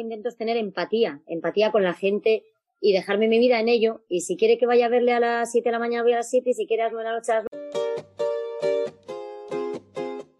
intento 0.00 0.28
es 0.28 0.36
tener 0.36 0.56
empatía, 0.56 1.20
empatía 1.26 1.70
con 1.70 1.82
la 1.82 1.94
gente 1.94 2.44
y 2.80 2.92
dejarme 2.92 3.28
mi 3.28 3.38
vida 3.38 3.60
en 3.60 3.68
ello. 3.68 4.02
Y 4.08 4.22
si 4.22 4.36
quiere 4.36 4.58
que 4.58 4.66
vaya 4.66 4.86
a 4.86 4.88
verle 4.88 5.12
a 5.12 5.20
las 5.20 5.52
7 5.52 5.68
de 5.68 5.72
la 5.72 5.78
mañana, 5.78 6.02
voy 6.02 6.12
a 6.12 6.16
las 6.16 6.30
7 6.30 6.50
y 6.50 6.54
si 6.54 6.66
quiere 6.66 6.82
a 6.82 6.86
las 6.86 6.92
9 6.92 7.04
de 7.04 7.10
la 7.10 7.16
noche, 7.16 7.32
a 7.32 7.34
las 7.36 7.46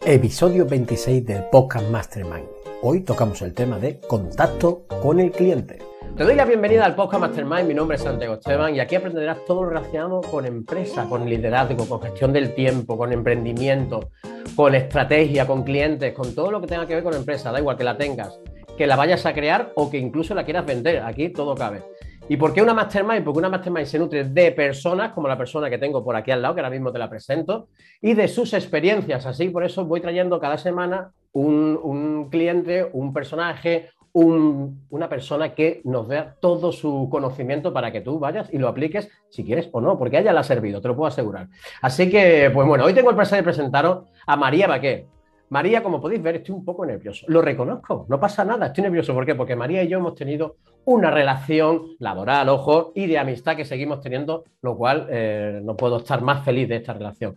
Episodio 0.07 0.67
26 0.67 1.25
del 1.25 1.45
Podcast 1.53 1.89
Mastermind. 1.89 2.49
Hoy 2.83 3.03
tocamos 3.03 3.43
el 3.43 3.55
tema 3.55 3.79
de 3.79 4.01
contacto 4.01 4.87
con 5.03 5.21
el 5.21 5.31
cliente. 5.31 5.79
Te 6.17 6.25
doy 6.25 6.35
la 6.35 6.45
bienvenida 6.45 6.85
al 6.85 6.97
Podcast 6.97 7.21
Mastermind, 7.21 7.69
mi 7.69 7.75
nombre 7.75 7.97
es 7.97 8.03
Santiago 8.03 8.35
Esteban 8.35 8.75
y 8.75 8.81
aquí 8.81 8.97
aprenderás 8.97 9.45
todo 9.45 9.63
lo 9.63 9.71
relacionado 9.71 10.21
con 10.23 10.47
empresa, 10.47 11.07
con 11.09 11.29
liderazgo, 11.29 11.87
con 11.87 12.01
gestión 12.01 12.33
del 12.33 12.55
tiempo, 12.55 12.99
con 12.99 13.13
emprendimiento, 13.13 14.11
con 14.57 14.75
estrategia, 14.75 15.47
con 15.47 15.63
clientes, 15.63 16.13
con 16.13 16.35
todo 16.35 16.51
lo 16.51 16.61
que 16.61 16.67
tenga 16.67 16.87
que 16.87 16.95
ver 16.95 17.05
con 17.05 17.15
empresa, 17.15 17.53
da 17.53 17.61
igual 17.61 17.77
que 17.77 17.85
la 17.85 17.97
tengas, 17.97 18.41
que 18.81 18.87
la 18.87 18.97
vayas 18.97 19.27
a 19.27 19.35
crear 19.35 19.73
o 19.75 19.91
que 19.91 19.99
incluso 19.99 20.35
la 20.35 20.43
quieras 20.43 20.65
vender, 20.65 21.03
aquí 21.03 21.29
todo 21.29 21.55
cabe. 21.55 21.83
¿Y 22.31 22.39
por 22.39 22.55
qué 22.55 22.63
una 22.63 22.73
mastermind? 22.73 23.23
Porque 23.23 23.39
una 23.39 23.51
mastermind 23.51 23.85
se 23.87 23.99
nutre 23.99 24.25
de 24.25 24.53
personas, 24.53 25.13
como 25.13 25.29
la 25.29 25.37
persona 25.37 25.69
que 25.69 25.77
tengo 25.77 26.03
por 26.03 26.17
aquí 26.17 26.31
al 26.31 26.41
lado, 26.41 26.55
que 26.55 26.63
ahora 26.63 26.71
mismo 26.71 26.91
te 26.91 26.99
la 26.99 27.11
presento, 27.11 27.69
y 28.01 28.15
de 28.15 28.27
sus 28.27 28.55
experiencias. 28.55 29.27
Así, 29.27 29.51
por 29.51 29.65
eso 29.65 29.85
voy 29.85 30.01
trayendo 30.01 30.41
cada 30.41 30.57
semana 30.57 31.13
un, 31.33 32.31
cliente, 32.31 32.89
un 32.95 33.13
personaje, 33.13 33.91
una 34.15 35.11
persona 35.11 35.55
que 35.55 35.83
nos 35.85 36.09
dé 36.09 36.25
todo 36.41 36.73
su 36.73 37.07
conocimiento 37.11 37.75
para 37.75 37.93
que 37.93 38.01
tú 38.01 38.19
vayas 38.19 38.49
y 38.51 38.57
lo 38.57 38.69
apliques 38.69 39.11
si 39.29 39.45
quieres 39.45 39.69
o 39.73 39.83
no, 39.83 39.99
porque 39.99 40.21
ella 40.21 40.33
le 40.33 40.39
ha 40.39 40.43
servido, 40.43 40.81
te 40.81 40.89
lo 40.89 40.97
puedo 40.97 41.09
asegurar. 41.09 41.49
Así 41.83 42.09
que, 42.09 42.51
pues 42.51 42.67
bueno, 42.67 42.87
hoy 42.87 42.95
tengo 42.95 43.11
el 43.11 43.17
placer 43.17 43.41
de 43.41 43.45
presentaros 43.45 44.07
a 44.27 44.37
María 44.37 44.67
Baqué. 44.67 45.07
María, 45.51 45.83
como 45.83 46.01
podéis 46.01 46.23
ver, 46.23 46.37
estoy 46.37 46.55
un 46.55 46.65
poco 46.65 46.87
nervioso. 46.87 47.27
Lo 47.29 47.43
reconozco, 47.43 48.07
no 48.09 48.21
pasa 48.21 48.45
nada, 48.45 48.67
estoy 48.67 48.83
nervioso. 48.83 49.13
¿Por 49.13 49.27
qué? 49.27 49.35
Porque 49.35 49.57
María 49.57 49.83
y 49.83 49.89
yo 49.89 49.99
hemos 49.99 50.15
tenido 50.15 50.57
una 50.85 51.11
relación 51.11 51.97
laboral, 51.99 52.49
ojo, 52.49 52.93
y 52.95 53.07
de 53.07 53.19
amistad 53.19 53.57
que 53.57 53.65
seguimos 53.65 54.01
teniendo, 54.01 54.45
lo 54.63 54.77
cual 54.77 55.09
eh, 55.11 55.61
no 55.63 55.77
puedo 55.77 55.99
estar 55.99 56.23
más 56.23 56.45
feliz 56.45 56.69
de 56.69 56.77
esta 56.77 56.93
relación. 56.93 57.37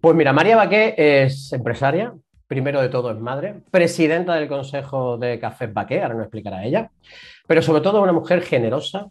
Pues 0.00 0.16
mira, 0.16 0.32
María 0.32 0.56
Baqué 0.56 0.94
es 0.96 1.52
empresaria, 1.52 2.14
primero 2.46 2.80
de 2.80 2.88
todo 2.88 3.10
es 3.10 3.18
madre, 3.18 3.56
presidenta 3.70 4.34
del 4.36 4.48
Consejo 4.48 5.18
de 5.18 5.38
Café 5.38 5.66
Baqué, 5.66 6.00
ahora 6.00 6.14
nos 6.14 6.24
explicará 6.24 6.64
ella, 6.64 6.90
pero 7.46 7.60
sobre 7.60 7.82
todo 7.82 8.02
una 8.02 8.12
mujer 8.12 8.40
generosa, 8.40 9.08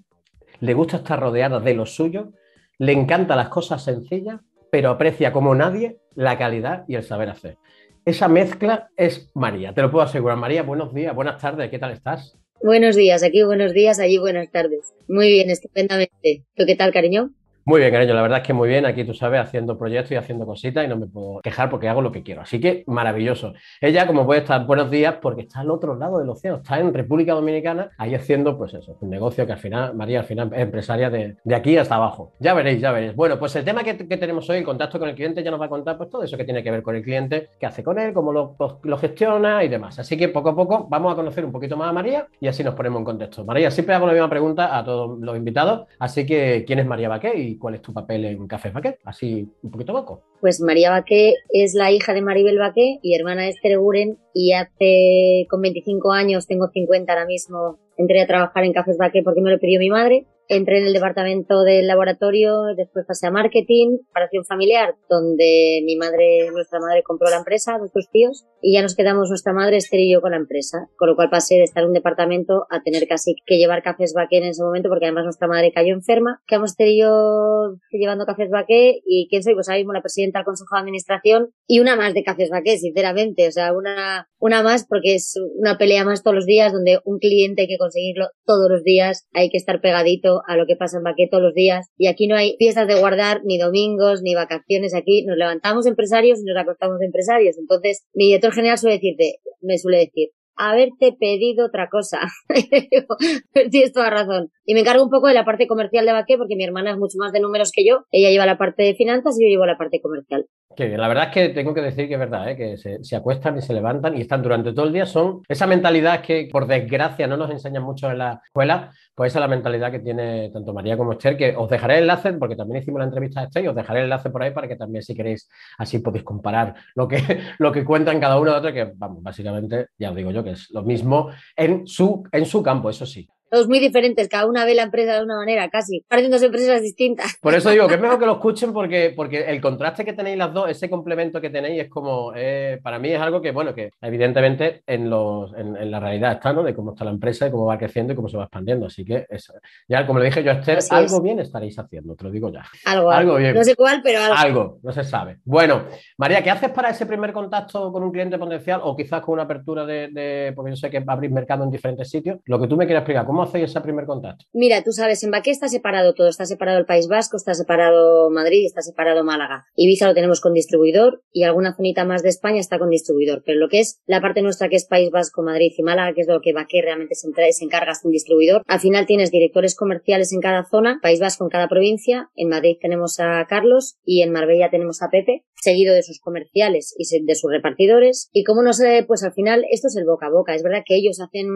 le 0.60 0.74
gusta 0.74 0.98
estar 0.98 1.20
rodeada 1.20 1.60
de 1.60 1.76
lo 1.76 1.86
suyo, 1.86 2.34
le 2.80 2.94
encantan 2.94 3.38
las 3.38 3.50
cosas 3.50 3.84
sencillas, 3.84 4.42
pero 4.72 4.90
aprecia 4.90 5.32
como 5.32 5.56
nadie 5.56 6.00
la 6.16 6.38
calidad 6.38 6.86
y 6.88 6.96
el 6.96 7.04
saber 7.04 7.30
hacer. 7.30 7.58
Esa 8.06 8.28
mezcla 8.28 8.90
es 8.98 9.32
María, 9.36 9.74
te 9.74 9.82
lo 9.82 9.92
puedo 9.92 10.04
asegurar. 10.04 10.38
María, 10.38 10.64
buenos 10.64 10.94
días, 10.94 11.14
buenas 11.14 11.42
tardes, 11.42 11.70
¿qué 11.70 11.80
tal 11.80 11.92
estás? 11.92 12.38
Buenos 12.62 12.96
días, 12.96 13.24
aquí 13.24 13.44
buenos 13.44 13.74
días, 13.74 14.00
allí 14.00 14.18
buenas 14.18 14.52
tardes. 14.52 14.94
Muy 15.08 15.30
bien, 15.30 15.50
estupendamente. 15.50 16.44
¿Tú 16.56 16.66
qué 16.66 16.76
tal, 16.76 16.92
cariño? 16.92 17.32
Muy 17.70 17.82
bien, 17.82 17.92
cariño, 17.92 18.16
la 18.16 18.24
verdad 18.24 18.40
es 18.40 18.48
que 18.48 18.54
muy 18.54 18.68
bien. 18.68 18.88
Aquí 18.88 19.04
tú 19.04 19.14
sabes, 19.14 19.40
haciendo 19.40 19.78
proyectos 19.78 20.14
y 20.14 20.16
haciendo 20.16 20.48
cositas 20.48 20.84
y 20.84 20.88
no 20.88 20.98
me 20.98 21.06
puedo 21.06 21.40
quejar 21.42 21.70
porque 21.70 21.88
hago 21.88 22.02
lo 22.02 22.12
que 22.12 22.24
quiero. 22.24 22.42
Así 22.42 22.60
que 22.60 22.84
maravilloso. 22.88 23.54
Ella, 23.80 24.08
como 24.08 24.26
puede 24.26 24.40
estar, 24.40 24.66
buenos 24.66 24.90
días, 24.90 25.18
porque 25.22 25.44
está 25.44 25.60
al 25.60 25.70
otro 25.70 25.94
lado 25.94 26.18
del 26.18 26.28
océano, 26.30 26.58
está 26.58 26.80
en 26.80 26.92
República 26.92 27.34
Dominicana, 27.36 27.92
ahí 28.00 28.16
haciendo, 28.16 28.58
pues 28.58 28.74
eso, 28.74 28.98
un 29.00 29.12
negocio 29.12 29.46
que 29.46 29.52
al 29.52 29.60
final, 29.60 29.94
María, 29.94 30.22
al 30.22 30.26
final 30.26 30.52
es 30.52 30.62
empresaria 30.62 31.12
de, 31.12 31.38
aquí 31.54 31.78
hasta 31.78 31.94
abajo. 31.94 32.34
Ya 32.40 32.56
veréis, 32.56 32.82
ya 32.82 32.92
veréis. 32.92 33.16
Bueno, 33.16 33.38
pues 33.38 33.56
el 33.56 33.64
tema 33.64 33.84
que, 33.84 33.94
tenemos 33.94 34.50
hoy, 34.50 34.58
el 34.58 34.64
contacto 34.64 34.98
con 34.98 35.08
el 35.08 35.14
cliente, 35.14 35.44
ya 35.44 35.52
nos 35.52 35.62
va 35.62 35.66
a 35.66 35.70
contar 35.70 35.96
pues 35.96 36.10
todo 36.10 36.24
eso 36.24 36.38
que 36.38 36.46
tiene 36.46 36.64
que 36.64 36.72
ver 36.72 36.82
con 36.82 36.96
el 36.96 37.04
cliente, 37.04 37.50
qué 37.60 37.68
hace 37.68 37.84
con 37.84 38.00
él, 38.00 38.14
cómo 38.14 38.32
lo, 38.32 38.56
pues, 38.58 38.74
lo 38.82 38.98
gestiona 38.98 39.64
y 39.64 39.68
demás. 39.68 40.00
Así 40.00 40.18
que 40.18 40.30
poco 40.30 40.50
a 40.50 40.56
poco 40.56 40.88
vamos 40.90 41.14
a 41.14 41.16
conocer 41.16 41.46
un 41.46 41.52
poquito 41.52 41.78
más 41.78 41.90
a 41.90 41.94
María 41.94 42.26
y 42.42 42.48
así 42.48 42.64
nos 42.64 42.74
ponemos 42.74 42.98
en 42.98 43.06
contexto. 43.06 43.46
María, 43.46 43.70
siempre 43.70 43.94
hago 43.94 44.08
la 44.08 44.14
misma 44.14 44.28
pregunta 44.28 44.76
a 44.76 44.84
todos 44.84 45.20
los 45.20 45.38
invitados, 45.38 45.88
así 46.00 46.26
que 46.26 46.64
¿quién 46.66 46.80
es 46.80 46.88
María 46.88 47.10
Baqué 47.10 47.59
cuál 47.60 47.76
es 47.76 47.82
tu 47.82 47.94
papel 47.94 48.26
en 48.26 48.48
Café 48.48 48.72
Baquet, 48.72 48.98
así 49.04 49.48
un 49.62 49.72
poquito 49.72 49.94
loco. 49.94 50.24
Pues 50.42 50.62
María 50.62 50.90
Baqué 50.90 51.36
es 51.50 51.74
la 51.76 51.92
hija 51.92 52.14
de 52.14 52.22
Maribel 52.22 52.58
Baqué 52.58 53.00
y 53.02 53.16
hermana 53.16 53.44
de 53.44 53.50
Esther 53.50 53.78
Guren 53.78 54.18
y 54.34 54.54
hace 54.54 55.46
con 55.50 55.62
25 55.62 56.12
años, 56.12 56.48
tengo 56.48 56.70
50 56.70 57.12
ahora 57.12 57.26
mismo, 57.26 57.78
entré 57.98 58.22
a 58.22 58.28
trabajar 58.28 58.64
en 58.64 58.74
Cafés 58.74 58.98
Baqué 58.98 59.22
porque 59.24 59.42
me 59.42 59.52
lo 59.52 59.60
pidió 59.60 59.80
mi 59.80 59.90
madre 59.90 60.26
entré 60.50 60.80
en 60.80 60.88
el 60.88 60.94
departamento 60.94 61.62
del 61.62 61.88
laboratorio, 61.88 62.64
después 62.76 63.06
pasé 63.08 63.28
a 63.28 63.32
marketing, 63.32 64.00
separación 64.08 64.46
familiar, 64.46 64.96
donde 65.08 65.82
mi 65.86 65.96
madre, 65.96 66.50
nuestra 66.52 66.80
madre 66.80 67.04
compró 67.04 67.30
la 67.30 67.38
empresa, 67.38 67.78
nuestros 67.78 68.10
tíos, 68.10 68.48
y 68.62 68.74
ya 68.74 68.82
nos 68.82 68.96
quedamos 68.96 69.30
nuestra 69.30 69.54
madre, 69.54 69.78
Esther 69.78 70.00
y 70.00 70.12
yo 70.12 70.22
con 70.22 70.32
la 70.32 70.38
empresa, 70.38 70.90
con 70.98 71.08
lo 71.08 71.16
cual 71.16 71.30
pasé 71.30 71.56
de 71.56 71.64
estar 71.64 71.84
en 71.84 71.90
un 71.90 71.94
departamento 71.94 72.66
a 72.72 72.82
tener 72.82 73.08
casi 73.08 73.36
que 73.46 73.58
llevar 73.58 73.84
cafés 73.84 74.14
baqué 74.14 74.38
en 74.38 74.46
ese 74.46 74.64
momento, 74.64 74.90
porque 74.90 75.06
además 75.06 75.26
nuestra 75.26 75.48
madre 75.48 75.72
cayó 75.72 75.94
enferma. 75.94 76.42
Quedamos 76.48 76.72
Esther 76.72 76.88
y 76.88 77.00
yo 77.00 77.76
llevando 77.92 78.26
cafés 78.26 78.50
baqué, 78.50 79.02
y 79.06 79.28
¿quién 79.30 79.44
soy? 79.44 79.54
Pues 79.54 79.70
ahora 79.70 79.78
mismo 79.78 79.94
la 79.94 80.02
presidenta 80.02 80.40
del 80.40 80.46
Consejo 80.46 80.76
de 80.76 80.82
Administración, 80.82 81.50
y 81.68 81.80
una 81.80 81.96
más 81.96 82.16
de 82.16 82.24
cafés 82.24 82.50
baqué, 82.50 82.78
sinceramente, 82.78 83.48
o 83.48 83.52
sea, 83.52 83.72
una, 83.72 84.28
una 84.40 84.64
más 84.64 84.88
porque 84.88 85.14
es 85.14 85.36
una 85.60 85.78
pelea 85.78 86.04
más 86.06 86.24
todos 86.24 86.36
los 86.36 86.46
días, 86.48 86.74
donde 86.74 87.00
un 87.06 87.20
cliente 87.20 87.62
hay 87.62 87.68
que 87.68 87.78
conseguirlo 87.78 88.30
todos 88.46 88.68
los 88.68 88.84
días, 88.84 89.28
hay 89.34 89.50
que 89.50 89.58
estar 89.58 89.80
pegadito 89.80 90.39
a 90.48 90.56
lo 90.58 90.66
que 90.66 90.76
pasa 90.76 90.98
en 90.98 91.04
Baquet 91.04 91.30
todos 91.30 91.44
los 91.44 91.54
días. 91.54 91.88
Y 91.98 92.08
aquí 92.08 92.28
no 92.28 92.36
hay 92.36 92.56
fiestas 92.58 92.88
de 92.88 93.00
guardar, 93.00 93.42
ni 93.44 93.58
domingos, 93.58 94.22
ni 94.22 94.36
vacaciones. 94.36 94.94
Aquí 94.94 95.26
nos 95.26 95.38
levantamos 95.38 95.86
empresarios 95.86 96.40
y 96.40 96.46
nos 96.46 96.58
acostamos 96.58 97.02
empresarios. 97.02 97.58
Entonces, 97.58 98.06
mi 98.14 98.26
director 98.26 98.54
general 98.54 98.78
suele 98.78 98.96
decirte, 98.96 99.40
me 99.62 99.78
suele 99.78 100.00
decir, 100.00 100.30
haberte 100.60 101.16
pedido 101.18 101.68
otra 101.68 101.90
cosa. 101.90 102.20
Tienes 103.72 103.94
toda 103.94 104.10
razón. 104.10 104.52
Y 104.66 104.74
me 104.74 104.82
encargo 104.82 105.04
un 105.04 105.10
poco 105.10 105.28
de 105.28 105.34
la 105.34 105.46
parte 105.46 105.68
comercial 105.68 106.06
de 106.06 106.12
Baquet 106.12 106.38
porque 106.38 106.56
mi 106.56 106.66
hermana 106.66 106.92
es 106.92 106.98
mucho 106.98 107.18
más 107.18 107.32
de 107.32 107.40
números 107.40 107.72
que 107.74 107.86
yo. 107.86 108.06
Ella 108.12 108.30
lleva 108.30 108.46
la 108.46 108.58
parte 108.58 108.84
de 108.84 108.94
finanzas 108.94 109.40
y 109.40 109.46
yo 109.46 109.50
llevo 109.50 109.66
la 109.66 109.78
parte 109.78 110.02
comercial. 110.02 110.46
La 110.78 111.10
verdad 111.10 111.26
es 111.26 111.34
que 111.34 111.50
tengo 111.50 111.74
que 111.74 111.82
decir 111.82 112.08
que 112.08 112.14
es 112.14 112.20
verdad, 112.20 112.50
¿eh? 112.50 112.56
que 112.56 112.78
se, 112.78 113.04
se, 113.04 113.16
acuestan 113.16 113.58
y 113.58 113.62
se 113.62 113.74
levantan 113.74 114.16
y 114.16 114.22
están 114.22 114.42
durante 114.42 114.72
todo 114.72 114.86
el 114.86 114.94
día. 114.94 115.06
Son 115.06 115.42
esa 115.50 115.68
mentalidad 115.68 116.22
que, 116.22 116.48
por 116.50 116.68
desgracia, 116.68 117.28
no 117.28 117.36
nos 117.36 117.52
enseñan 117.52 117.84
mucho 117.84 118.10
en 118.10 118.20
la 118.20 118.40
escuela, 118.46 118.92
pues 119.14 119.34
esa 119.34 119.40
es 119.40 119.42
la 119.42 119.48
mentalidad 119.50 119.92
que 119.92 120.00
tiene 120.00 120.50
tanto 120.52 120.74
María 120.74 120.96
como 120.96 121.12
Esther, 121.12 121.36
que 121.36 121.54
os 121.54 121.70
dejaré 121.70 121.96
el 121.96 122.04
enlace, 122.04 122.32
porque 122.34 122.56
también 122.56 122.82
hicimos 122.82 123.00
la 123.00 123.06
entrevista 123.06 123.42
a 123.42 123.44
Esther 123.46 123.66
y 123.66 123.68
os 123.68 123.76
dejaré 123.76 124.00
el 124.00 124.06
enlace 124.06 124.30
por 124.30 124.42
ahí 124.42 124.52
para 124.52 124.70
que 124.70 124.78
también, 124.78 125.04
si 125.04 125.14
queréis, 125.14 125.50
así 125.78 126.00
podéis 126.00 126.24
comparar 126.24 126.76
lo 126.96 127.08
que, 127.10 127.18
lo 127.60 127.74
que 127.74 127.84
cuentan 127.84 128.22
cada 128.22 128.40
uno 128.40 128.52
de 128.52 128.58
otro, 128.58 128.72
que 128.72 128.94
vamos, 128.96 129.22
básicamente, 129.22 129.88
ya 129.98 130.12
os 130.12 130.16
digo 130.16 130.32
yo, 130.32 130.46
que 130.46 130.49
lo 130.72 130.84
mismo 130.84 131.30
en 131.56 131.86
su, 131.88 132.24
en 132.32 132.46
su 132.46 132.62
campo, 132.62 132.90
eso 132.90 133.06
sí 133.06 133.30
todos 133.50 133.68
muy 133.68 133.80
diferentes, 133.80 134.28
cada 134.28 134.46
una 134.46 134.66
ve 134.66 134.76
la 134.76 134.84
empresa 134.84 135.16
de 135.16 135.24
una 135.24 135.38
manera, 135.38 135.70
casi, 135.70 136.02
parecen 136.08 136.32
dos 136.32 136.44
empresas 136.44 136.82
distintas. 136.82 137.38
Por 137.42 137.54
eso 137.54 137.70
digo 137.70 137.88
que 137.88 137.96
es 137.96 138.02
mejor 138.02 138.20
que 138.20 138.26
lo 138.26 138.34
escuchen 138.34 138.74
porque, 138.74 139.14
porque 139.16 139.42
el 139.42 139.60
contraste 139.62 140.06
que 140.06 140.14
tenéis 140.14 140.38
las 140.38 140.54
dos, 140.54 140.70
ese 140.70 140.90
complemento 140.90 141.42
que 141.42 141.50
tenéis 141.50 141.84
es 141.84 141.90
como, 141.90 142.34
eh, 142.36 142.80
para 142.84 143.00
mí 143.00 143.10
es 143.10 143.20
algo 143.20 143.42
que, 143.42 143.52
bueno, 143.52 143.74
que 143.74 143.92
evidentemente 144.02 144.84
en, 144.86 145.10
los, 145.10 145.54
en, 145.56 145.90
la 145.90 146.00
realidad 146.00 146.34
está, 146.34 146.54
¿no? 146.54 146.64
De 146.64 146.74
cómo 146.74 146.92
está 146.92 147.06
la 147.06 147.12
empresa, 147.12 147.46
de 147.46 147.52
cómo 147.52 147.66
va 147.66 147.78
creciendo 147.78 148.14
y 148.14 148.16
cómo 148.16 148.30
se 148.30 148.38
va 148.38 148.44
expandiendo. 148.44 148.86
Así 148.86 149.04
que, 149.04 149.26
eso, 149.30 149.54
ya 149.88 150.06
como 150.06 150.20
le 150.20 150.26
dije 150.26 150.44
yo 150.44 150.52
a 150.52 150.56
Esther, 150.56 150.80
algo 150.92 151.22
bien 151.22 151.40
estaréis 151.40 151.78
haciendo, 151.80 152.16
te 152.16 152.24
lo 152.24 152.32
digo 152.32 152.52
ya. 152.52 152.64
Algo, 152.86 153.12
algo 153.12 153.36
bien. 153.36 153.56
No 153.56 153.64
sé 153.64 153.76
cuál, 153.76 154.02
pero 154.04 154.20
algo. 154.22 154.36
Algo, 154.36 154.80
no 154.84 154.92
se 154.92 155.04
sabe. 155.04 155.38
Bueno, 155.46 155.86
María, 156.18 156.44
¿qué 156.44 156.52
haces 156.52 156.70
para 156.72 156.90
ese 156.90 157.06
primer 157.06 157.34
contacto 157.34 157.92
con 157.92 158.04
un 158.04 158.12
cliente 158.12 158.38
potencial 158.38 158.82
o 158.84 158.96
quizás 158.96 159.22
con 159.22 159.34
una 159.34 159.44
apertura 159.44 159.86
de, 159.86 160.10
de 160.10 160.54
porque 160.56 160.72
yo 160.72 160.76
sé 160.76 160.90
que 160.90 161.04
abrir 161.06 161.32
mercado 161.32 161.64
en 161.64 161.72
diferentes 161.72 162.10
sitios? 162.10 162.40
Lo 162.46 162.60
que 162.60 162.68
tú 162.68 162.78
me 162.78 162.86
quieras 162.86 163.02
explicar, 163.02 163.26
¿cómo 163.26 163.39
hacéis 163.42 163.66
ese 163.66 163.82
primer 163.82 164.06
contacto? 164.06 164.46
Mira, 164.54 164.84
tú 164.84 164.92
sabes, 164.92 165.24
en 165.24 165.32
Baqué 165.32 165.52
está 165.52 165.68
separado 165.68 166.14
todo. 166.14 166.30
Está 166.30 166.46
separado 166.46 166.78
el 166.80 166.86
País 166.86 167.08
Vasco, 167.08 167.38
está 167.38 167.54
separado 167.54 168.30
Madrid, 168.30 168.66
está 168.66 168.82
separado 168.82 169.24
Málaga. 169.24 169.66
Ibiza 169.76 170.08
lo 170.08 170.14
tenemos 170.14 170.42
con 170.42 170.54
distribuidor 170.54 171.24
y 171.32 171.44
alguna 171.44 171.76
zonita 171.76 172.06
más 172.06 172.24
de 172.24 172.30
España 172.30 172.60
está 172.60 172.80
con 172.80 172.90
distribuidor. 172.90 173.44
Pero 173.46 173.60
lo 173.60 173.70
que 173.70 173.80
es 173.80 174.02
la 174.06 174.22
parte 174.22 174.42
nuestra 174.42 174.70
que 174.70 174.76
es 174.76 174.86
País 174.86 175.10
Vasco, 175.12 175.44
Madrid 175.44 175.72
y 175.78 175.84
Málaga, 175.84 176.14
que 176.14 176.22
es 176.22 176.28
lo 176.28 176.40
que 176.42 176.54
Baqué 176.54 176.82
realmente 176.82 177.16
se, 177.16 177.28
se 177.52 177.66
encarga 177.66 177.90
de 177.90 178.08
un 178.08 178.12
distribuidor. 178.12 178.62
Al 178.68 178.80
final 178.80 179.06
tienes 179.06 179.32
directores 179.32 179.76
comerciales 179.76 180.32
en 180.34 180.42
cada 180.42 180.66
zona, 180.66 181.00
País 181.02 181.20
Vasco 181.20 181.44
en 181.44 181.50
cada 181.50 181.68
provincia. 181.68 182.30
En 182.36 182.50
Madrid 182.50 182.78
tenemos 182.80 183.20
a 183.20 183.46
Carlos 183.48 183.98
y 184.04 184.22
en 184.22 184.32
Marbella 184.32 184.70
tenemos 184.70 185.02
a 185.02 185.10
Pepe, 185.10 185.46
seguido 185.56 185.94
de 185.94 186.04
sus 186.04 186.20
comerciales 186.20 186.94
y 186.98 187.26
de 187.26 187.36
sus 187.36 187.52
repartidores. 187.52 188.30
Y 188.32 188.44
como 188.44 188.62
no 188.62 188.74
sé, 188.74 189.04
pues 189.08 189.24
al 189.24 189.34
final 189.34 189.66
esto 189.72 189.88
es 189.88 189.96
el 189.96 190.06
boca 190.06 190.28
a 190.28 190.32
boca. 190.32 190.56
Es 190.56 190.64
verdad 190.64 190.84
que 190.86 190.96
ellos 190.96 191.20
hacen, 191.20 191.48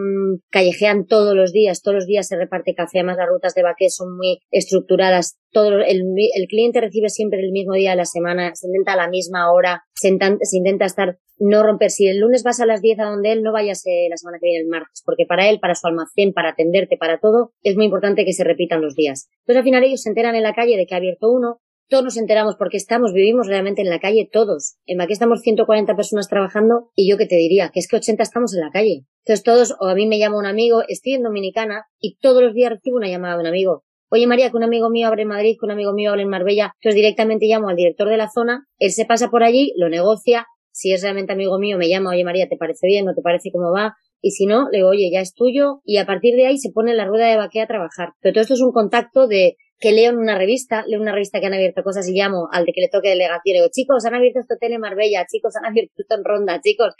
callejean 0.50 1.06
todos 1.06 1.34
los 1.34 1.52
días, 1.52 1.73
todos 1.82 1.96
los 1.96 2.06
días 2.06 2.26
se 2.26 2.36
parte 2.46 2.74
café, 2.74 2.98
además 2.98 3.16
las 3.16 3.28
rutas 3.28 3.54
de 3.54 3.62
Baqué 3.62 3.88
son 3.88 4.16
muy 4.16 4.40
estructuradas, 4.50 5.38
todo 5.50 5.78
el, 5.78 6.02
el, 6.34 6.46
cliente 6.48 6.80
recibe 6.80 7.08
siempre 7.08 7.40
el 7.40 7.52
mismo 7.52 7.74
día 7.74 7.90
de 7.90 7.96
la 7.96 8.04
semana, 8.04 8.54
se 8.54 8.66
intenta 8.66 8.92
a 8.92 8.96
la 8.96 9.08
misma 9.08 9.52
hora, 9.52 9.84
se, 9.94 10.08
intenta, 10.08 10.84
estar, 10.84 11.18
no 11.38 11.62
romper, 11.62 11.90
si 11.90 12.06
el 12.08 12.20
lunes 12.20 12.42
vas 12.42 12.60
a 12.60 12.66
las 12.66 12.82
10 12.82 12.98
a 13.00 13.04
donde 13.04 13.32
él, 13.32 13.42
no 13.42 13.52
vayas 13.52 13.86
eh, 13.86 14.08
la 14.10 14.16
semana 14.16 14.38
que 14.40 14.46
viene 14.46 14.64
el 14.64 14.68
martes, 14.68 15.02
porque 15.04 15.26
para 15.26 15.48
él, 15.48 15.58
para 15.60 15.74
su 15.74 15.86
almacén, 15.86 16.32
para 16.32 16.50
atenderte, 16.50 16.96
para 16.96 17.18
todo, 17.18 17.52
es 17.62 17.76
muy 17.76 17.86
importante 17.86 18.24
que 18.24 18.32
se 18.32 18.44
repitan 18.44 18.82
los 18.82 18.94
días. 18.94 19.28
Entonces 19.40 19.58
al 19.58 19.64
final 19.64 19.84
ellos 19.84 20.02
se 20.02 20.10
enteran 20.10 20.34
en 20.34 20.42
la 20.42 20.54
calle 20.54 20.76
de 20.76 20.86
que 20.86 20.94
ha 20.94 20.98
abierto 20.98 21.30
uno, 21.30 21.60
todos 21.88 22.04
nos 22.04 22.16
enteramos 22.16 22.56
porque 22.56 22.76
estamos, 22.76 23.12
vivimos 23.12 23.46
realmente 23.46 23.82
en 23.82 23.90
la 23.90 24.00
calle 24.00 24.28
todos. 24.30 24.76
En 24.86 24.98
Baqué 24.98 25.12
estamos 25.12 25.40
140 25.40 25.94
personas 25.96 26.28
trabajando 26.28 26.90
y 26.94 27.08
yo 27.08 27.16
que 27.16 27.26
te 27.26 27.36
diría, 27.36 27.70
que 27.72 27.80
es 27.80 27.88
que 27.88 27.96
80 27.96 28.22
estamos 28.22 28.54
en 28.54 28.60
la 28.60 28.70
calle. 28.70 29.04
Entonces 29.24 29.44
todos, 29.44 29.76
o 29.80 29.86
a 29.86 29.94
mí 29.94 30.06
me 30.06 30.18
llama 30.18 30.38
un 30.38 30.46
amigo, 30.46 30.82
estoy 30.88 31.14
en 31.14 31.22
Dominicana 31.22 31.86
y 31.98 32.18
todos 32.18 32.42
los 32.42 32.54
días 32.54 32.70
recibo 32.70 32.96
una 32.96 33.08
llamada 33.08 33.34
de 33.34 33.40
un 33.40 33.46
amigo. 33.46 33.84
Oye 34.10 34.26
María, 34.26 34.50
que 34.50 34.56
un 34.56 34.64
amigo 34.64 34.90
mío 34.90 35.08
abre 35.08 35.22
en 35.22 35.28
Madrid, 35.28 35.56
que 35.58 35.66
un 35.66 35.72
amigo 35.72 35.92
mío 35.92 36.10
abre 36.10 36.22
en 36.22 36.28
Marbella. 36.28 36.72
Entonces 36.80 36.96
directamente 36.96 37.46
llamo 37.46 37.68
al 37.68 37.76
director 37.76 38.08
de 38.08 38.16
la 38.16 38.30
zona, 38.30 38.66
él 38.78 38.92
se 38.92 39.06
pasa 39.06 39.28
por 39.28 39.42
allí, 39.42 39.72
lo 39.76 39.88
negocia. 39.88 40.46
Si 40.70 40.92
es 40.92 41.02
realmente 41.02 41.32
amigo 41.32 41.58
mío, 41.58 41.78
me 41.78 41.88
llama, 41.88 42.10
oye 42.10 42.24
María, 42.24 42.48
¿te 42.48 42.56
parece 42.56 42.86
bien? 42.86 43.04
¿No 43.04 43.14
te 43.14 43.22
parece 43.22 43.50
cómo 43.52 43.72
va? 43.72 43.94
y 44.24 44.30
si 44.30 44.46
no, 44.46 44.70
le 44.70 44.78
digo, 44.78 44.88
oye, 44.88 45.10
ya 45.12 45.20
es 45.20 45.34
tuyo, 45.34 45.82
y 45.84 45.98
a 45.98 46.06
partir 46.06 46.34
de 46.34 46.46
ahí 46.46 46.56
se 46.56 46.70
pone 46.72 46.94
la 46.94 47.04
rueda 47.04 47.26
de 47.26 47.36
Baqué 47.36 47.60
a 47.60 47.66
trabajar. 47.66 48.14
Pero 48.22 48.32
todo 48.32 48.40
esto 48.40 48.54
es 48.54 48.62
un 48.62 48.72
contacto 48.72 49.28
de 49.28 49.56
que 49.78 49.92
leo 49.92 50.10
en 50.10 50.18
una 50.18 50.36
revista, 50.36 50.84
leo 50.86 51.00
una 51.00 51.12
revista 51.12 51.40
que 51.40 51.46
han 51.46 51.54
abierto 51.54 51.82
cosas 51.82 52.08
y 52.08 52.12
llamo 52.12 52.48
al 52.52 52.64
de 52.64 52.72
que 52.72 52.80
le 52.80 52.88
toque 52.88 53.08
delegación 53.08 53.40
y 53.44 53.52
digo, 53.52 53.66
chicos, 53.72 54.04
han 54.04 54.14
abierto 54.14 54.40
esto 54.40 54.54
hotel 54.54 54.72
en 54.72 54.80
Marbella, 54.80 55.26
chicos, 55.30 55.56
han 55.56 55.66
abierto 55.66 55.92
esto 55.98 56.14
en 56.14 56.24
Ronda, 56.24 56.60
chicos. 56.60 56.94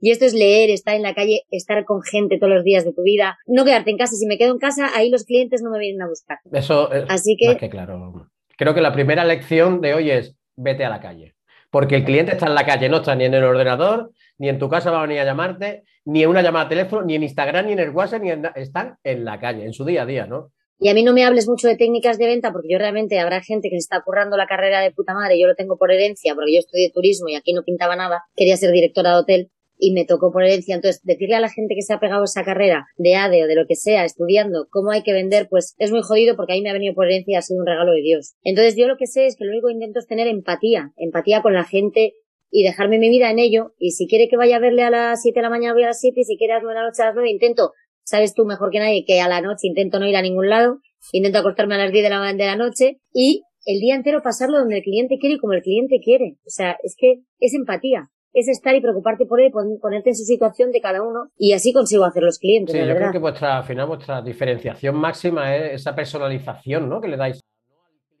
Y 0.00 0.10
esto 0.10 0.24
es 0.24 0.34
leer, 0.34 0.70
estar 0.70 0.94
en 0.94 1.02
la 1.02 1.14
calle, 1.14 1.42
estar 1.50 1.84
con 1.84 2.02
gente 2.02 2.38
todos 2.38 2.52
los 2.52 2.64
días 2.64 2.84
de 2.84 2.92
tu 2.92 3.02
vida, 3.02 3.38
no 3.46 3.64
quedarte 3.64 3.90
en 3.90 3.96
casa. 3.96 4.16
Si 4.16 4.26
me 4.26 4.36
quedo 4.36 4.52
en 4.52 4.58
casa, 4.58 4.90
ahí 4.94 5.08
los 5.08 5.24
clientes 5.24 5.62
no 5.62 5.70
me 5.70 5.78
vienen 5.78 6.02
a 6.02 6.08
buscar. 6.08 6.38
Eso 6.52 6.92
es 6.92 7.04
Así 7.08 7.36
que, 7.38 7.56
que 7.56 7.70
claro. 7.70 8.28
Creo 8.56 8.74
que 8.74 8.80
la 8.80 8.92
primera 8.92 9.24
lección 9.24 9.80
de 9.80 9.94
hoy 9.94 10.10
es 10.10 10.36
vete 10.56 10.84
a 10.84 10.90
la 10.90 11.00
calle. 11.00 11.34
Porque 11.70 11.96
el 11.96 12.04
cliente 12.04 12.32
está 12.32 12.46
en 12.46 12.54
la 12.54 12.66
calle, 12.66 12.88
no 12.88 12.98
está 12.98 13.16
ni 13.16 13.24
en 13.24 13.34
el 13.34 13.44
ordenador, 13.44 14.12
ni 14.38 14.48
en 14.48 14.58
tu 14.58 14.68
casa 14.68 14.90
va 14.90 14.98
a 14.98 15.06
venir 15.06 15.20
a 15.20 15.24
llamarte, 15.24 15.82
ni 16.04 16.22
en 16.22 16.28
una 16.28 16.42
llamada 16.42 16.66
de 16.66 16.76
teléfono, 16.76 17.02
ni 17.02 17.14
en 17.14 17.22
Instagram, 17.22 17.66
ni 17.66 17.72
en 17.72 17.80
el 17.80 17.90
WhatsApp, 17.90 18.22
ni 18.22 18.30
en... 18.30 18.48
están 18.54 18.96
en 19.02 19.24
la 19.24 19.40
calle, 19.40 19.64
en 19.64 19.72
su 19.72 19.84
día 19.84 20.02
a 20.02 20.06
día, 20.06 20.26
¿no? 20.26 20.52
Y 20.84 20.90
a 20.90 20.94
mí 20.94 21.02
no 21.02 21.14
me 21.14 21.24
hables 21.24 21.48
mucho 21.48 21.66
de 21.66 21.78
técnicas 21.78 22.18
de 22.18 22.26
venta 22.26 22.52
porque 22.52 22.68
yo 22.70 22.76
realmente 22.76 23.18
habrá 23.18 23.40
gente 23.40 23.70
que 23.70 23.76
se 23.76 23.84
está 23.84 24.02
currando 24.04 24.36
la 24.36 24.44
carrera 24.44 24.82
de 24.82 24.90
puta 24.90 25.14
madre, 25.14 25.40
yo 25.40 25.46
lo 25.46 25.54
tengo 25.54 25.78
por 25.78 25.90
herencia 25.90 26.34
porque 26.34 26.52
yo 26.52 26.58
estudié 26.58 26.90
turismo 26.92 27.26
y 27.28 27.36
aquí 27.36 27.54
no 27.54 27.62
pintaba 27.62 27.96
nada, 27.96 28.24
quería 28.36 28.58
ser 28.58 28.70
directora 28.70 29.12
de 29.12 29.16
hotel 29.16 29.50
y 29.78 29.92
me 29.94 30.04
tocó 30.04 30.30
por 30.30 30.44
herencia. 30.44 30.74
Entonces, 30.74 31.00
decirle 31.02 31.36
a 31.36 31.40
la 31.40 31.48
gente 31.48 31.74
que 31.74 31.80
se 31.80 31.94
ha 31.94 32.00
pegado 32.00 32.24
esa 32.24 32.44
carrera 32.44 32.84
de 32.98 33.14
ADE 33.14 33.44
o 33.44 33.46
de 33.46 33.54
lo 33.54 33.66
que 33.66 33.76
sea, 33.76 34.04
estudiando 34.04 34.66
cómo 34.68 34.90
hay 34.90 35.02
que 35.02 35.14
vender, 35.14 35.48
pues 35.48 35.74
es 35.78 35.90
muy 35.90 36.02
jodido 36.02 36.36
porque 36.36 36.52
a 36.52 36.56
mí 36.56 36.60
me 36.60 36.68
ha 36.68 36.74
venido 36.74 36.92
por 36.92 37.06
herencia 37.06 37.32
y 37.32 37.36
ha 37.36 37.40
sido 37.40 37.60
un 37.60 37.66
regalo 37.66 37.92
de 37.92 38.02
Dios. 38.02 38.34
Entonces, 38.42 38.76
yo 38.76 38.86
lo 38.86 38.98
que 38.98 39.06
sé 39.06 39.24
es 39.24 39.38
que 39.38 39.46
lo 39.46 39.52
único 39.52 39.68
que 39.68 39.72
intento 39.72 40.00
es 40.00 40.06
tener 40.06 40.26
empatía, 40.26 40.92
empatía 40.98 41.40
con 41.40 41.54
la 41.54 41.64
gente 41.64 42.12
y 42.50 42.62
dejarme 42.62 42.98
mi 42.98 43.08
vida 43.08 43.30
en 43.30 43.38
ello. 43.38 43.72
Y 43.78 43.92
si 43.92 44.06
quiere 44.06 44.28
que 44.28 44.36
vaya 44.36 44.56
a 44.56 44.60
verle 44.60 44.82
a 44.82 44.90
las 44.90 45.22
7 45.22 45.38
de 45.38 45.42
la 45.42 45.50
mañana, 45.50 45.72
voy 45.72 45.82
a 45.82 45.88
las 45.88 46.00
7. 46.00 46.20
Y 46.20 46.24
si 46.24 46.36
quiere 46.36 46.52
a 46.52 46.56
las 46.56 46.62
9 46.62 46.74
de 46.74 46.80
la 46.82 46.88
noche, 46.88 47.02
a 47.02 47.06
las 47.06 47.14
9. 47.16 47.30
Intento, 47.30 47.72
sabes 48.04 48.34
tú 48.34 48.44
mejor 48.44 48.70
que 48.70 48.78
nadie, 48.78 49.04
que 49.06 49.20
a 49.20 49.28
la 49.28 49.40
noche 49.40 49.66
intento 49.66 49.98
no 49.98 50.06
ir 50.06 50.16
a 50.16 50.22
ningún 50.22 50.48
lado. 50.48 50.78
Intento 51.12 51.38
acostarme 51.38 51.74
a 51.74 51.78
las 51.78 51.92
10 51.92 52.04
de 52.04 52.10
la, 52.10 52.32
de 52.32 52.46
la 52.46 52.56
noche. 52.56 53.00
Y 53.12 53.42
el 53.66 53.80
día 53.80 53.94
entero 53.94 54.22
pasarlo 54.22 54.58
donde 54.58 54.78
el 54.78 54.82
cliente 54.82 55.18
quiere 55.18 55.36
y 55.36 55.38
como 55.38 55.54
el 55.54 55.62
cliente 55.62 56.00
quiere. 56.02 56.36
O 56.46 56.50
sea, 56.50 56.76
es 56.82 56.94
que 56.96 57.22
es 57.40 57.54
empatía. 57.54 58.10
Es 58.32 58.48
estar 58.48 58.74
y 58.74 58.80
preocuparte 58.80 59.26
por 59.26 59.40
él, 59.40 59.52
ponerte 59.80 60.10
en 60.10 60.16
su 60.16 60.24
situación 60.24 60.72
de 60.72 60.80
cada 60.80 61.02
uno 61.02 61.30
y 61.38 61.52
así 61.52 61.72
consigo 61.72 62.04
hacer 62.04 62.24
los 62.24 62.38
clientes. 62.38 62.74
Sí, 62.74 62.84
yo 62.84 62.96
creo 62.96 63.12
que 63.12 63.18
vuestra, 63.18 63.58
al 63.58 63.64
final 63.64 63.86
vuestra 63.86 64.22
diferenciación 64.22 64.96
máxima 64.96 65.54
es 65.54 65.82
esa 65.82 65.94
personalización, 65.94 66.88
¿no? 66.88 67.00
Que 67.00 67.08
le 67.08 67.16
dais. 67.16 67.40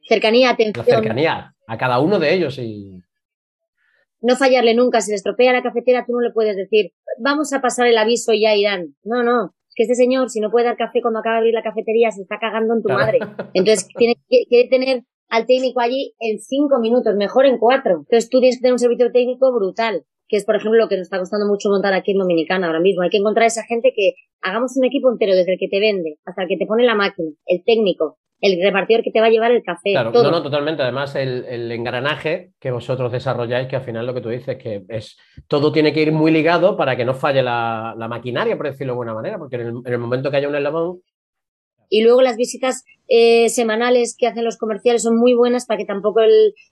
Cercanía, 0.08 0.50
atención. 0.50 0.84
La 0.86 0.94
cercanía 0.94 1.54
a 1.66 1.78
cada 1.78 1.98
uno 1.98 2.20
de 2.20 2.32
ellos 2.32 2.58
y 2.58 3.02
no 4.24 4.36
fallarle 4.36 4.74
nunca. 4.74 5.00
Si 5.00 5.10
le 5.10 5.16
estropea 5.16 5.52
la 5.52 5.62
cafetera, 5.62 6.04
tú 6.06 6.12
no 6.12 6.20
le 6.20 6.32
puedes 6.32 6.56
decir, 6.56 6.92
vamos 7.18 7.52
a 7.52 7.60
pasar 7.60 7.86
el 7.86 7.98
aviso 7.98 8.32
y 8.32 8.42
ya 8.42 8.54
irán. 8.54 8.94
No, 9.02 9.22
no. 9.22 9.54
Que 9.74 9.84
este 9.84 9.94
señor, 9.94 10.30
si 10.30 10.40
no 10.40 10.50
puede 10.50 10.66
dar 10.66 10.76
café 10.76 11.00
cuando 11.02 11.20
acaba 11.20 11.36
de 11.36 11.38
abrir 11.40 11.54
la 11.54 11.62
cafetería, 11.62 12.10
se 12.10 12.22
está 12.22 12.38
cagando 12.38 12.74
en 12.74 12.82
tu 12.82 12.88
madre. 12.88 13.18
Entonces, 13.54 13.88
tiene 13.98 14.14
que 14.28 14.68
tener 14.68 15.02
al 15.28 15.46
técnico 15.46 15.80
allí 15.80 16.14
en 16.20 16.38
cinco 16.38 16.78
minutos, 16.78 17.16
mejor 17.16 17.46
en 17.46 17.58
cuatro. 17.58 17.98
Entonces, 17.98 18.28
tú 18.30 18.40
tienes 18.40 18.58
que 18.58 18.62
tener 18.62 18.74
un 18.74 18.78
servicio 18.78 19.10
técnico 19.10 19.52
brutal 19.52 20.04
que 20.28 20.36
es 20.36 20.44
por 20.44 20.56
ejemplo 20.56 20.80
lo 20.80 20.88
que 20.88 20.96
nos 20.96 21.04
está 21.04 21.18
costando 21.18 21.46
mucho 21.46 21.68
montar 21.68 21.92
aquí 21.92 22.12
en 22.12 22.18
Dominicana 22.18 22.66
ahora 22.66 22.80
mismo. 22.80 23.02
Hay 23.02 23.10
que 23.10 23.18
encontrar 23.18 23.44
a 23.44 23.48
esa 23.48 23.64
gente 23.64 23.92
que 23.94 24.14
hagamos 24.40 24.76
un 24.76 24.84
equipo 24.84 25.10
entero, 25.10 25.34
desde 25.34 25.52
el 25.52 25.58
que 25.58 25.68
te 25.68 25.80
vende 25.80 26.18
hasta 26.24 26.42
el 26.42 26.48
que 26.48 26.56
te 26.56 26.66
pone 26.66 26.84
la 26.84 26.94
máquina, 26.94 27.30
el 27.46 27.62
técnico, 27.64 28.18
el 28.44 28.62
repartidor 28.62 29.02
que 29.02 29.10
te 29.10 29.20
va 29.20 29.28
a 29.28 29.30
llevar 29.30 29.52
el 29.52 29.62
café. 29.62 29.92
Claro, 29.92 30.12
no, 30.12 30.30
no, 30.30 30.42
totalmente. 30.42 30.82
Además, 30.82 31.16
el, 31.16 31.72
engranaje 31.72 32.52
que 32.60 32.70
vosotros 32.70 33.10
desarrolláis, 33.10 33.68
que 33.68 33.76
al 33.76 33.82
final 33.82 34.04
lo 34.04 34.12
que 34.12 34.20
tú 34.20 34.28
dices, 34.28 34.58
que 34.58 34.84
es 34.88 35.16
todo 35.48 35.72
tiene 35.72 35.94
que 35.94 36.02
ir 36.02 36.12
muy 36.12 36.30
ligado 36.30 36.76
para 36.76 36.94
que 36.94 37.06
no 37.06 37.14
falle 37.14 37.42
la, 37.42 37.94
maquinaria, 38.06 38.56
por 38.58 38.66
decirlo 38.66 38.92
de 38.92 38.96
buena 38.98 39.14
manera, 39.14 39.38
porque 39.38 39.56
en 39.56 39.82
el, 39.86 39.98
momento 39.98 40.30
que 40.30 40.36
haya 40.36 40.48
un 40.48 40.56
eslabón. 40.56 41.00
Y 41.88 42.02
luego 42.02 42.20
las 42.20 42.36
visitas 42.36 42.84
eh, 43.08 43.48
semanales 43.48 44.14
que 44.18 44.26
hacen 44.26 44.44
los 44.44 44.58
comerciales 44.58 45.02
son 45.02 45.16
muy 45.16 45.34
buenas 45.34 45.64
para 45.64 45.78
que 45.78 45.86
tampoco 45.86 46.20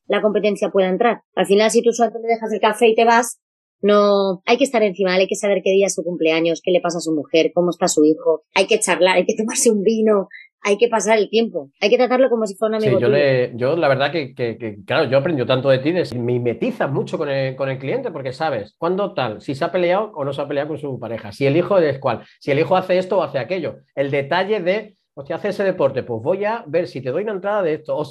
la 0.08 0.20
competencia 0.20 0.68
pueda 0.68 0.90
entrar. 0.90 1.22
Al 1.34 1.46
final, 1.46 1.70
si 1.70 1.82
tú 1.82 1.92
solo 1.92 2.12
te 2.12 2.18
dejas 2.18 2.52
el 2.52 2.60
café 2.60 2.88
y 2.88 2.94
te 2.94 3.06
vas, 3.06 3.40
no, 3.80 4.42
hay 4.44 4.58
que 4.58 4.64
estar 4.64 4.82
encima, 4.82 5.14
hay 5.14 5.26
que 5.26 5.36
saber 5.36 5.62
qué 5.64 5.70
día 5.70 5.86
es 5.86 5.94
su 5.94 6.04
cumpleaños, 6.04 6.60
qué 6.62 6.70
le 6.70 6.82
pasa 6.82 6.98
a 6.98 7.00
su 7.00 7.12
mujer, 7.12 7.50
cómo 7.54 7.70
está 7.70 7.88
su 7.88 8.04
hijo, 8.04 8.42
hay 8.54 8.66
que 8.66 8.78
charlar, 8.78 9.16
hay 9.16 9.24
que 9.24 9.34
tomarse 9.34 9.70
un 9.70 9.82
vino, 9.82 10.28
hay 10.62 10.78
que 10.78 10.88
pasar 10.88 11.18
el 11.18 11.28
tiempo. 11.28 11.70
Hay 11.80 11.90
que 11.90 11.96
tratarlo 11.96 12.30
como 12.30 12.46
si 12.46 12.54
fuera 12.54 12.76
un 12.76 12.82
amigo. 12.82 12.98
Sí, 12.98 13.02
yo, 13.02 13.08
Le, 13.08 13.52
yo 13.56 13.76
la 13.76 13.88
verdad 13.88 14.12
que, 14.12 14.34
que, 14.34 14.78
claro, 14.86 15.10
yo 15.10 15.18
aprendí 15.18 15.44
tanto 15.44 15.68
de 15.68 15.78
ti, 15.78 15.92
de, 15.92 16.08
me 16.14 16.34
mimetizas 16.34 16.90
mucho 16.90 17.18
con 17.18 17.28
el, 17.28 17.56
con 17.56 17.68
el 17.68 17.78
cliente 17.78 18.10
porque 18.10 18.32
sabes 18.32 18.74
cuándo 18.78 19.12
tal, 19.12 19.40
si 19.40 19.54
se 19.54 19.64
ha 19.64 19.72
peleado 19.72 20.12
o 20.14 20.24
no 20.24 20.32
se 20.32 20.40
ha 20.40 20.48
peleado 20.48 20.68
con 20.68 20.78
su 20.78 20.98
pareja, 20.98 21.32
si 21.32 21.46
el 21.46 21.56
hijo 21.56 21.78
es 21.78 21.98
cuál, 21.98 22.24
si 22.38 22.52
el 22.52 22.60
hijo 22.60 22.76
hace 22.76 22.98
esto 22.98 23.18
o 23.18 23.22
hace 23.22 23.38
aquello. 23.38 23.76
El 23.94 24.10
detalle 24.10 24.60
de, 24.60 24.96
hostia, 25.14 25.36
hace 25.36 25.48
ese 25.48 25.64
deporte, 25.64 26.04
pues 26.04 26.22
voy 26.22 26.44
a 26.44 26.64
ver 26.66 26.86
si 26.86 27.00
te 27.00 27.10
doy 27.10 27.24
una 27.24 27.32
entrada 27.32 27.62
de 27.62 27.74
esto. 27.74 27.96
O 27.96 28.04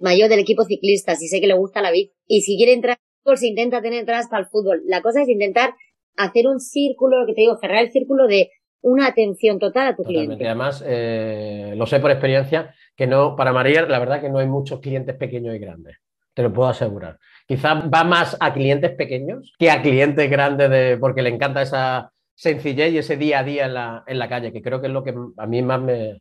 Mayor 0.00 0.28
del 0.28 0.40
equipo 0.40 0.64
ciclista, 0.64 1.14
si 1.14 1.28
sé 1.28 1.40
que 1.40 1.46
le 1.46 1.54
gusta 1.54 1.82
la 1.82 1.90
vida. 1.90 2.10
Y 2.26 2.42
si 2.42 2.56
quiere 2.56 2.72
entrar 2.72 2.98
al 3.24 3.38
se 3.38 3.46
intenta 3.46 3.80
tener 3.80 4.00
entradas 4.00 4.28
para 4.28 4.42
el 4.42 4.48
fútbol. 4.48 4.82
La 4.86 5.02
cosa 5.02 5.22
es 5.22 5.28
intentar 5.28 5.74
hacer 6.16 6.46
un 6.46 6.60
círculo, 6.60 7.20
lo 7.20 7.26
que 7.26 7.34
te 7.34 7.42
digo, 7.42 7.56
cerrar 7.56 7.82
el 7.82 7.90
círculo 7.90 8.26
de 8.26 8.50
una 8.84 9.06
atención 9.06 9.58
total 9.58 9.88
a 9.88 9.96
tu 9.96 10.04
cliente. 10.04 10.46
Además, 10.46 10.84
eh, 10.86 11.72
lo 11.74 11.86
sé 11.86 12.00
por 12.00 12.10
experiencia, 12.10 12.74
que 12.94 13.06
no, 13.06 13.34
para 13.34 13.52
María, 13.52 13.82
la 13.86 13.98
verdad 13.98 14.20
que 14.20 14.28
no 14.28 14.38
hay 14.38 14.46
muchos 14.46 14.80
clientes 14.80 15.16
pequeños 15.16 15.54
y 15.54 15.58
grandes. 15.58 15.96
Te 16.34 16.42
lo 16.42 16.52
puedo 16.52 16.68
asegurar. 16.68 17.18
Quizás 17.46 17.84
va 17.92 18.04
más 18.04 18.36
a 18.38 18.52
clientes 18.52 18.90
pequeños 18.92 19.54
que 19.58 19.70
a 19.70 19.80
clientes 19.80 20.30
grandes 20.30 20.68
de, 20.68 20.98
porque 20.98 21.22
le 21.22 21.30
encanta 21.30 21.62
esa 21.62 22.12
sencillez 22.34 22.92
y 22.92 22.98
ese 22.98 23.16
día 23.16 23.38
a 23.38 23.44
día 23.44 23.64
en 23.64 23.74
la, 23.74 24.04
en 24.06 24.18
la 24.18 24.28
calle, 24.28 24.52
que 24.52 24.60
creo 24.60 24.82
que 24.82 24.88
es 24.88 24.92
lo 24.92 25.02
que 25.02 25.14
a 25.36 25.46
mí 25.46 25.62
más 25.62 25.80
me, 25.80 26.20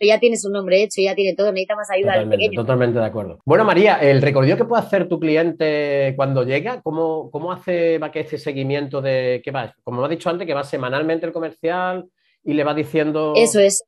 ya 0.00 0.18
tiene 0.18 0.36
su 0.36 0.50
nombre 0.50 0.82
hecho, 0.82 1.00
ya 1.00 1.14
tiene 1.14 1.34
todo, 1.34 1.52
necesita 1.52 1.76
más 1.76 1.90
ayuda 1.90 2.14
totalmente, 2.14 2.56
Totalmente 2.56 2.98
de 2.98 3.04
acuerdo. 3.04 3.38
Bueno, 3.44 3.64
María, 3.64 3.96
el 3.96 4.22
recorrido 4.22 4.56
que 4.56 4.64
puede 4.64 4.82
hacer 4.82 5.08
tu 5.08 5.18
cliente 5.18 6.14
cuando 6.16 6.44
llega, 6.44 6.82
¿cómo, 6.82 7.30
cómo 7.30 7.52
hace 7.52 7.98
va 7.98 8.10
que 8.10 8.20
ese 8.20 8.38
seguimiento 8.38 9.00
de 9.00 9.40
qué 9.44 9.50
va? 9.50 9.74
Como 9.82 10.00
me 10.00 10.06
ha 10.06 10.10
dicho 10.10 10.30
antes, 10.30 10.46
que 10.46 10.54
va 10.54 10.64
semanalmente 10.64 11.26
el 11.26 11.32
comercial 11.32 12.06
y 12.44 12.54
le 12.54 12.64
va 12.64 12.74
diciendo. 12.74 13.34
Eso 13.36 13.60
es. 13.60 13.84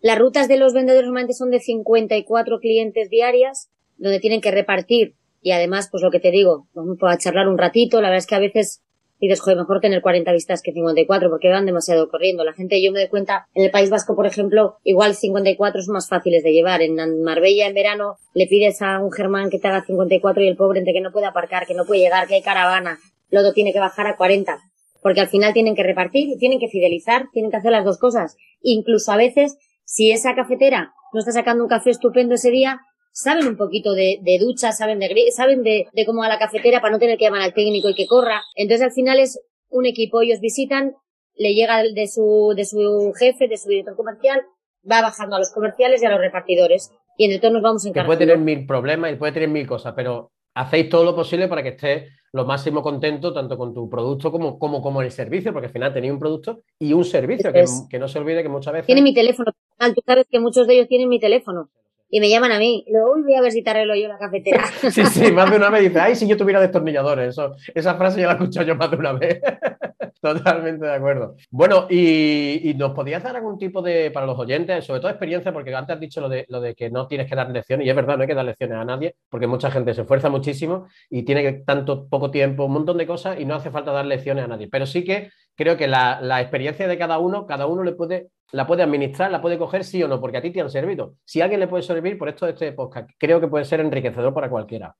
Las 0.00 0.18
rutas 0.18 0.48
de 0.48 0.58
los 0.58 0.74
vendedores 0.74 1.06
normalmente 1.06 1.34
son 1.34 1.50
de 1.50 1.60
54 1.60 2.58
clientes 2.60 3.08
diarias, 3.08 3.70
donde 3.96 4.20
tienen 4.20 4.40
que 4.40 4.50
repartir. 4.50 5.14
Y 5.40 5.52
además, 5.52 5.88
pues 5.90 6.02
lo 6.02 6.10
que 6.10 6.20
te 6.20 6.30
digo, 6.30 6.66
vamos 6.74 6.98
a 7.02 7.16
charlar 7.18 7.48
un 7.48 7.58
ratito. 7.58 8.00
La 8.00 8.08
verdad 8.08 8.18
es 8.18 8.26
que 8.26 8.34
a 8.34 8.40
veces 8.40 8.82
y 9.18 9.28
dices, 9.28 9.40
joder, 9.40 9.58
mejor 9.58 9.80
tener 9.80 10.02
40 10.02 10.30
vistas 10.32 10.62
que 10.62 10.72
54 10.72 11.30
porque 11.30 11.48
van 11.48 11.66
demasiado 11.66 12.08
corriendo. 12.08 12.44
La 12.44 12.52
gente, 12.52 12.82
yo 12.82 12.92
me 12.92 13.00
doy 13.00 13.08
cuenta, 13.08 13.46
en 13.54 13.64
el 13.64 13.70
País 13.70 13.88
Vasco, 13.88 14.14
por 14.14 14.26
ejemplo, 14.26 14.76
igual 14.84 15.14
54 15.14 15.82
son 15.82 15.94
más 15.94 16.08
fáciles 16.08 16.42
de 16.42 16.52
llevar. 16.52 16.82
En 16.82 17.22
Marbella, 17.22 17.66
en 17.66 17.74
verano, 17.74 18.16
le 18.34 18.46
pides 18.46 18.82
a 18.82 19.00
un 19.00 19.12
germán 19.12 19.50
que 19.50 19.58
te 19.58 19.68
haga 19.68 19.84
54 19.84 20.42
y 20.42 20.48
el 20.48 20.56
pobre 20.56 20.80
entre 20.80 20.92
que 20.92 21.00
no 21.00 21.12
puede 21.12 21.26
aparcar, 21.26 21.66
que 21.66 21.74
no 21.74 21.84
puede 21.86 22.00
llegar, 22.00 22.28
que 22.28 22.34
hay 22.34 22.42
caravana, 22.42 22.98
luego 23.30 23.52
tiene 23.52 23.72
que 23.72 23.80
bajar 23.80 24.06
a 24.06 24.16
40. 24.16 24.58
Porque 25.02 25.20
al 25.20 25.28
final 25.28 25.52
tienen 25.52 25.74
que 25.74 25.82
repartir, 25.82 26.36
tienen 26.38 26.58
que 26.58 26.68
fidelizar, 26.68 27.26
tienen 27.32 27.50
que 27.50 27.56
hacer 27.56 27.70
las 27.70 27.84
dos 27.84 27.98
cosas. 27.98 28.36
Incluso 28.60 29.12
a 29.12 29.16
veces, 29.16 29.56
si 29.84 30.10
esa 30.10 30.34
cafetera 30.34 30.92
no 31.12 31.20
está 31.20 31.32
sacando 31.32 31.62
un 31.62 31.68
café 31.68 31.90
estupendo 31.90 32.34
ese 32.34 32.50
día, 32.50 32.80
saben 33.16 33.46
un 33.46 33.56
poquito 33.56 33.94
de, 33.94 34.18
de 34.20 34.38
ducha, 34.38 34.72
saben 34.72 34.98
de 34.98 35.08
saben 35.34 35.62
de, 35.62 35.86
de 35.90 36.06
cómo 36.06 36.20
va 36.20 36.28
la 36.28 36.38
cafetera 36.38 36.82
para 36.82 36.92
no 36.92 36.98
tener 36.98 37.16
que 37.16 37.24
llamar 37.24 37.40
al 37.40 37.54
técnico 37.54 37.88
y 37.88 37.94
que 37.94 38.06
corra. 38.06 38.42
Entonces 38.54 38.84
al 38.84 38.92
final 38.92 39.18
es 39.18 39.40
un 39.70 39.86
equipo, 39.86 40.20
ellos 40.20 40.38
visitan, 40.40 40.94
le 41.34 41.54
llega 41.54 41.82
de 41.82 42.06
su, 42.08 42.52
de 42.54 42.66
su 42.66 43.14
jefe, 43.18 43.48
de 43.48 43.56
su 43.56 43.70
director 43.70 43.96
comercial, 43.96 44.42
va 44.90 45.00
bajando 45.00 45.36
a 45.36 45.38
los 45.38 45.50
comerciales 45.50 46.02
y 46.02 46.06
a 46.06 46.10
los 46.10 46.20
repartidores. 46.20 46.92
Y 47.16 47.24
entre 47.24 47.40
todos 47.40 47.54
nos 47.54 47.62
vamos 47.62 47.86
encargando. 47.86 48.08
Puede 48.08 48.26
tener 48.26 48.38
mil 48.38 48.66
problemas 48.66 49.12
y 49.12 49.16
puede 49.16 49.32
tener 49.32 49.48
mil 49.48 49.66
cosas, 49.66 49.94
pero 49.96 50.30
hacéis 50.52 50.90
todo 50.90 51.04
lo 51.04 51.16
posible 51.16 51.48
para 51.48 51.62
que 51.62 51.70
estés 51.70 52.12
lo 52.32 52.44
máximo 52.44 52.82
contento 52.82 53.32
tanto 53.32 53.56
con 53.56 53.72
tu 53.72 53.88
producto 53.88 54.30
como, 54.30 54.58
como, 54.58 54.82
como 54.82 55.00
el 55.00 55.10
servicio, 55.10 55.54
porque 55.54 55.68
al 55.68 55.72
final 55.72 55.94
tenéis 55.94 56.12
un 56.12 56.18
producto 56.18 56.60
y 56.78 56.92
un 56.92 57.04
servicio, 57.06 57.50
que, 57.50 57.64
que, 57.88 57.98
no 57.98 58.08
se 58.08 58.18
olvide 58.18 58.42
que 58.42 58.50
muchas 58.50 58.74
veces... 58.74 58.86
Tiene 58.86 59.00
mi 59.00 59.14
teléfono, 59.14 59.52
tú 59.78 60.02
sabes 60.04 60.26
que 60.30 60.38
muchos 60.38 60.66
de 60.66 60.74
ellos 60.74 60.88
tienen 60.88 61.08
mi 61.08 61.18
teléfono. 61.18 61.70
Y 62.08 62.20
me 62.20 62.28
llaman 62.28 62.52
a 62.52 62.58
mí. 62.58 62.84
Luego 62.88 63.22
voy 63.22 63.34
a 63.34 63.40
ver 63.40 63.52
si 63.52 63.62
te 63.62 63.70
arreglo 63.70 63.94
yo 63.94 64.08
la 64.08 64.18
cafetera. 64.18 64.64
Sí, 64.90 65.04
sí, 65.06 65.32
más 65.32 65.50
de 65.50 65.56
una 65.56 65.70
vez 65.70 65.82
dice, 65.82 66.00
ay, 66.00 66.14
si 66.14 66.26
yo 66.26 66.36
tuviera 66.36 66.60
destornilladores. 66.60 67.30
Eso, 67.30 67.54
esa 67.74 67.94
frase 67.96 68.20
ya 68.20 68.26
la 68.26 68.32
he 68.32 68.36
escuchado 68.36 68.66
yo 68.66 68.76
más 68.76 68.90
de 68.90 68.96
una 68.96 69.12
vez. 69.12 69.40
Totalmente 70.20 70.84
de 70.84 70.92
acuerdo. 70.92 71.36
Bueno, 71.50 71.86
y, 71.88 72.74
nos 72.76 72.92
podías 72.92 73.22
dar 73.22 73.36
algún 73.36 73.58
tipo 73.58 73.82
de, 73.82 74.10
para 74.10 74.26
los 74.26 74.38
oyentes, 74.38 74.84
sobre 74.84 75.00
todo 75.00 75.10
experiencia, 75.10 75.52
porque 75.52 75.74
antes 75.74 75.94
has 75.94 76.00
dicho 76.00 76.20
lo 76.20 76.28
de, 76.28 76.46
lo 76.48 76.60
de 76.60 76.74
que 76.74 76.90
no 76.90 77.06
tienes 77.06 77.28
que 77.28 77.36
dar 77.36 77.50
lecciones, 77.50 77.86
y 77.86 77.90
es 77.90 77.96
verdad, 77.96 78.16
no 78.16 78.22
hay 78.22 78.28
que 78.28 78.34
dar 78.34 78.44
lecciones 78.44 78.76
a 78.76 78.84
nadie, 78.84 79.14
porque 79.28 79.46
mucha 79.46 79.70
gente 79.70 79.94
se 79.94 80.02
esfuerza 80.02 80.28
muchísimo 80.28 80.88
y 81.10 81.22
tiene 81.22 81.52
tanto 81.64 82.08
poco 82.08 82.30
tiempo, 82.30 82.64
un 82.64 82.72
montón 82.72 82.96
de 82.96 83.06
cosas, 83.06 83.38
y 83.38 83.44
no 83.44 83.54
hace 83.54 83.70
falta 83.70 83.92
dar 83.92 84.06
lecciones 84.06 84.44
a 84.44 84.48
nadie. 84.48 84.68
Pero 84.68 84.86
sí 84.86 85.04
que 85.04 85.30
creo 85.56 85.76
que 85.76 85.88
la, 85.88 86.20
la 86.20 86.40
experiencia 86.40 86.86
de 86.86 86.98
cada 86.98 87.18
uno, 87.18 87.46
cada 87.46 87.66
uno 87.66 87.82
le 87.82 87.92
puede 87.92 88.30
la 88.52 88.66
puede 88.66 88.82
administrar, 88.82 89.30
la 89.30 89.42
puede 89.42 89.58
coger 89.58 89.84
sí 89.84 90.02
o 90.02 90.08
no, 90.08 90.20
porque 90.20 90.38
a 90.38 90.42
ti 90.42 90.52
te 90.52 90.60
han 90.60 90.70
servido. 90.70 91.16
Si 91.24 91.40
alguien 91.40 91.60
le 91.60 91.68
puede 91.68 91.82
servir 91.82 92.16
por 92.16 92.28
esto 92.28 92.46
de 92.46 92.52
este 92.52 92.72
podcast, 92.72 93.10
creo 93.18 93.40
que 93.40 93.48
puede 93.48 93.64
ser 93.64 93.80
enriquecedor 93.80 94.32
para 94.32 94.48
cualquiera. 94.48 94.96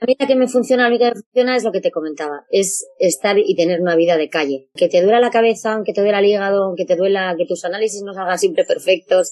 La 0.00 0.26
que 0.26 0.34
me 0.34 0.48
funciona, 0.48 0.88
la 0.88 0.98
que 0.98 1.04
me 1.04 1.12
funciona 1.12 1.54
es 1.54 1.62
lo 1.62 1.70
que 1.70 1.80
te 1.80 1.92
comentaba, 1.92 2.44
es 2.50 2.88
estar 2.98 3.38
y 3.38 3.54
tener 3.54 3.80
una 3.80 3.94
vida 3.94 4.16
de 4.16 4.28
calle. 4.28 4.68
Que 4.74 4.88
te 4.88 5.00
duela 5.00 5.20
la 5.20 5.30
cabeza, 5.30 5.74
aunque 5.74 5.92
te 5.92 6.00
duela 6.00 6.18
el 6.18 6.26
hígado, 6.26 6.64
aunque 6.64 6.84
te 6.84 6.96
duela 6.96 7.36
que 7.38 7.46
tus 7.46 7.64
análisis 7.64 8.02
no 8.02 8.12
salgan 8.12 8.38
siempre 8.38 8.64
perfectos, 8.64 9.30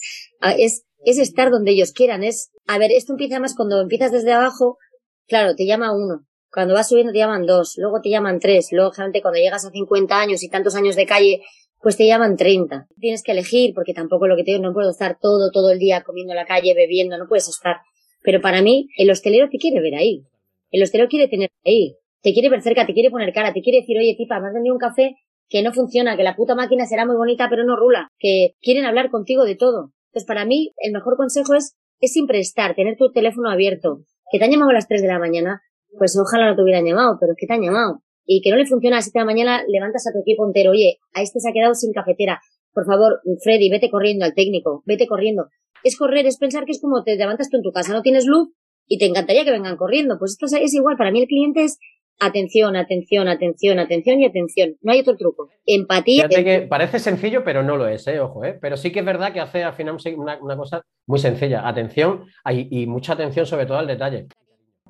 es, 0.57 0.87
es 1.05 1.19
estar 1.19 1.51
donde 1.51 1.73
ellos 1.73 1.93
quieran, 1.93 2.23
es, 2.23 2.53
a 2.69 2.79
ver, 2.79 2.93
esto 2.93 3.15
empieza 3.15 3.41
más 3.41 3.57
cuando 3.57 3.81
empiezas 3.81 4.13
desde 4.13 4.33
abajo, 4.33 4.79
claro, 5.27 5.57
te 5.57 5.67
llama 5.67 5.93
uno, 5.93 6.25
cuando 6.53 6.75
vas 6.75 6.89
subiendo 6.89 7.13
te 7.13 7.19
llaman 7.19 7.47
dos, 7.47 7.75
luego 7.77 8.01
te 8.01 8.11
llaman 8.11 8.41
tres, 8.41 8.69
luego 8.73 8.93
cuando 8.93 9.39
llegas 9.39 9.65
a 9.65 9.71
50 9.71 10.21
años 10.21 10.43
y 10.43 10.49
tantos 10.49 10.75
años 10.75 10.97
de 10.97 11.07
calle, 11.07 11.43
pues 11.81 11.97
te 11.97 12.07
llaman 12.07 12.37
30. 12.37 12.89
Tienes 12.99 13.23
que 13.23 13.33
elegir, 13.33 13.73
porque 13.75 13.95
tampoco 13.95 14.27
lo 14.27 14.37
que 14.37 14.45
te 14.45 14.53
digo, 14.53 14.63
no 14.63 14.75
puedo 14.75 14.91
estar 14.91 15.19
todo, 15.19 15.51
todo 15.51 15.71
el 15.71 15.79
día 15.79 16.03
comiendo 16.03 16.33
en 16.33 16.37
la 16.37 16.45
calle, 16.45 16.75
bebiendo, 16.75 17.17
no 17.17 17.27
puedes 17.27 17.49
estar. 17.49 17.77
Pero 18.23 18.41
para 18.41 18.61
mí, 18.61 18.89
el 18.99 19.11
hostelero 19.11 19.49
te 19.51 19.59
quiere 19.59 19.81
ver 19.81 19.95
ahí. 19.95 20.23
El 20.71 20.83
hostelero 20.83 21.09
quiere 21.09 21.29
tener 21.29 21.51
ahí. 21.65 21.97
Te 22.23 22.35
quiere 22.35 22.51
ver 22.51 22.61
cerca, 22.61 22.87
te 22.87 22.93
quiere 22.93 23.11
poner 23.11 23.33
cara, 23.33 23.55
te 23.55 23.63
quiere 23.63 23.81
decir, 23.81 23.97
oye, 23.97 24.15
tipa, 24.17 24.41
me 24.41 24.49
has 24.49 24.55
vendido 24.55 24.75
un 24.75 24.79
café 24.79 25.17
que 25.49 25.63
no 25.63 25.73
funciona, 25.73 26.17
que 26.17 26.23
la 26.23 26.37
puta 26.37 26.55
máquina 26.55 26.85
será 26.85 27.07
muy 27.07 27.17
bonita, 27.17 27.49
pero 27.49 27.65
no 27.65 27.77
rula, 27.77 28.09
que 28.19 28.55
quieren 28.61 28.85
hablar 28.85 29.11
contigo 29.11 29.45
de 29.45 29.57
todo. 29.57 29.93
Entonces, 30.09 30.27
para 30.27 30.45
mí, 30.45 30.73
el 30.77 30.93
mejor 30.93 31.17
consejo 31.17 31.55
es, 31.55 31.77
es 31.99 32.13
siempre 32.13 32.39
estar, 32.41 32.75
tener 32.75 32.97
tu 32.97 33.11
teléfono 33.11 33.51
abierto. 33.51 34.03
Que 34.31 34.39
te 34.39 34.45
han 34.45 34.51
llamado 34.51 34.71
a 34.71 34.75
las 34.75 34.87
3 34.87 35.03
de 35.03 35.09
la 35.09 35.19
mañana, 35.19 35.63
pues 35.99 36.17
ojalá 36.19 36.51
no 36.51 36.57
te 36.57 36.63
hubieran 36.63 36.85
llamado, 36.85 37.17
pero 37.21 37.33
es 37.33 37.39
que 37.39 37.47
te 37.47 37.55
han 37.55 37.63
llamado 37.63 38.03
y 38.27 38.43
que 38.43 38.51
no 38.51 38.57
le 38.57 38.67
funciona 38.67 38.97
a 38.97 38.99
las 38.99 39.07
7 39.07 39.19
de 39.19 39.23
la 39.23 39.27
mañana, 39.27 39.65
levantas 39.67 40.07
a 40.07 40.13
tu 40.13 40.21
equipo 40.21 40.47
entero, 40.47 40.71
oye, 40.71 40.99
a 41.15 41.23
este 41.23 41.41
se 41.41 41.49
ha 41.49 41.53
quedado 41.53 41.75
sin 41.75 41.93
cafetera, 41.93 42.41
por 42.73 42.87
favor, 42.87 43.21
Freddy, 43.43 43.69
vete 43.69 43.91
corriendo 43.91 44.25
al 44.25 44.35
técnico, 44.35 44.83
vete 44.87 45.07
corriendo. 45.07 45.49
Es 45.83 45.97
correr, 45.97 46.27
es 46.27 46.39
pensar 46.39 46.65
que 46.65 46.73
es 46.73 46.81
como 46.81 47.03
te 47.03 47.17
levantas 47.17 47.51
tú 47.51 47.57
en 47.57 47.63
tu 47.63 47.73
casa, 47.73 47.93
no 47.93 48.03
tienes 48.03 48.27
luz 48.27 48.51
y 48.87 48.99
te 48.99 49.07
encantaría 49.07 49.45
que 49.45 49.51
vengan 49.51 49.77
corriendo. 49.77 50.17
Pues 50.19 50.39
esto 50.41 50.47
es 50.57 50.75
igual, 50.75 50.97
para 50.97 51.11
mí 51.11 51.23
el 51.23 51.27
cliente 51.27 51.65
es 51.65 51.79
atención, 52.21 52.77
atención, 52.77 53.29
atención, 53.29 53.79
atención 53.79 54.21
y 54.21 54.27
atención. 54.27 54.77
No 54.83 54.93
hay 54.93 55.01
otro 55.01 55.17
truco. 55.17 55.49
Empatía. 55.67 56.29
Fíjate 56.29 56.45
que 56.45 56.67
parece 56.69 56.99
sencillo, 56.99 57.43
pero 57.43 57.63
no 57.63 57.77
lo 57.77 57.89
es, 57.89 58.07
¿eh? 58.07 58.21
ojo, 58.21 58.45
¿eh? 58.45 58.57
pero 58.61 58.77
sí 58.77 58.93
que 58.93 59.01
es 59.01 59.07
verdad 59.07 59.33
que 59.33 59.41
hace 59.41 59.65
al 59.65 59.73
final 59.73 59.97
una, 60.17 60.57
cosa 60.57 60.83
muy 61.07 61.19
sencilla. 61.19 61.67
Atención 61.67 62.27
y 62.49 62.87
mucha 62.87 63.15
atención 63.15 63.47
sobre 63.47 63.67
todo 63.67 63.79
al 63.79 63.87
detalle. 63.87 64.29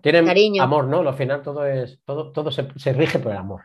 Tienen 0.02 0.60
amor, 0.60 0.86
¿no? 0.86 1.00
Al 1.00 1.14
final 1.14 1.42
todo 1.42 1.66
es, 1.66 1.98
todo, 2.04 2.32
todo 2.32 2.50
se, 2.50 2.92
rige 2.92 3.18
por 3.18 3.32
el 3.32 3.38
amor. 3.38 3.62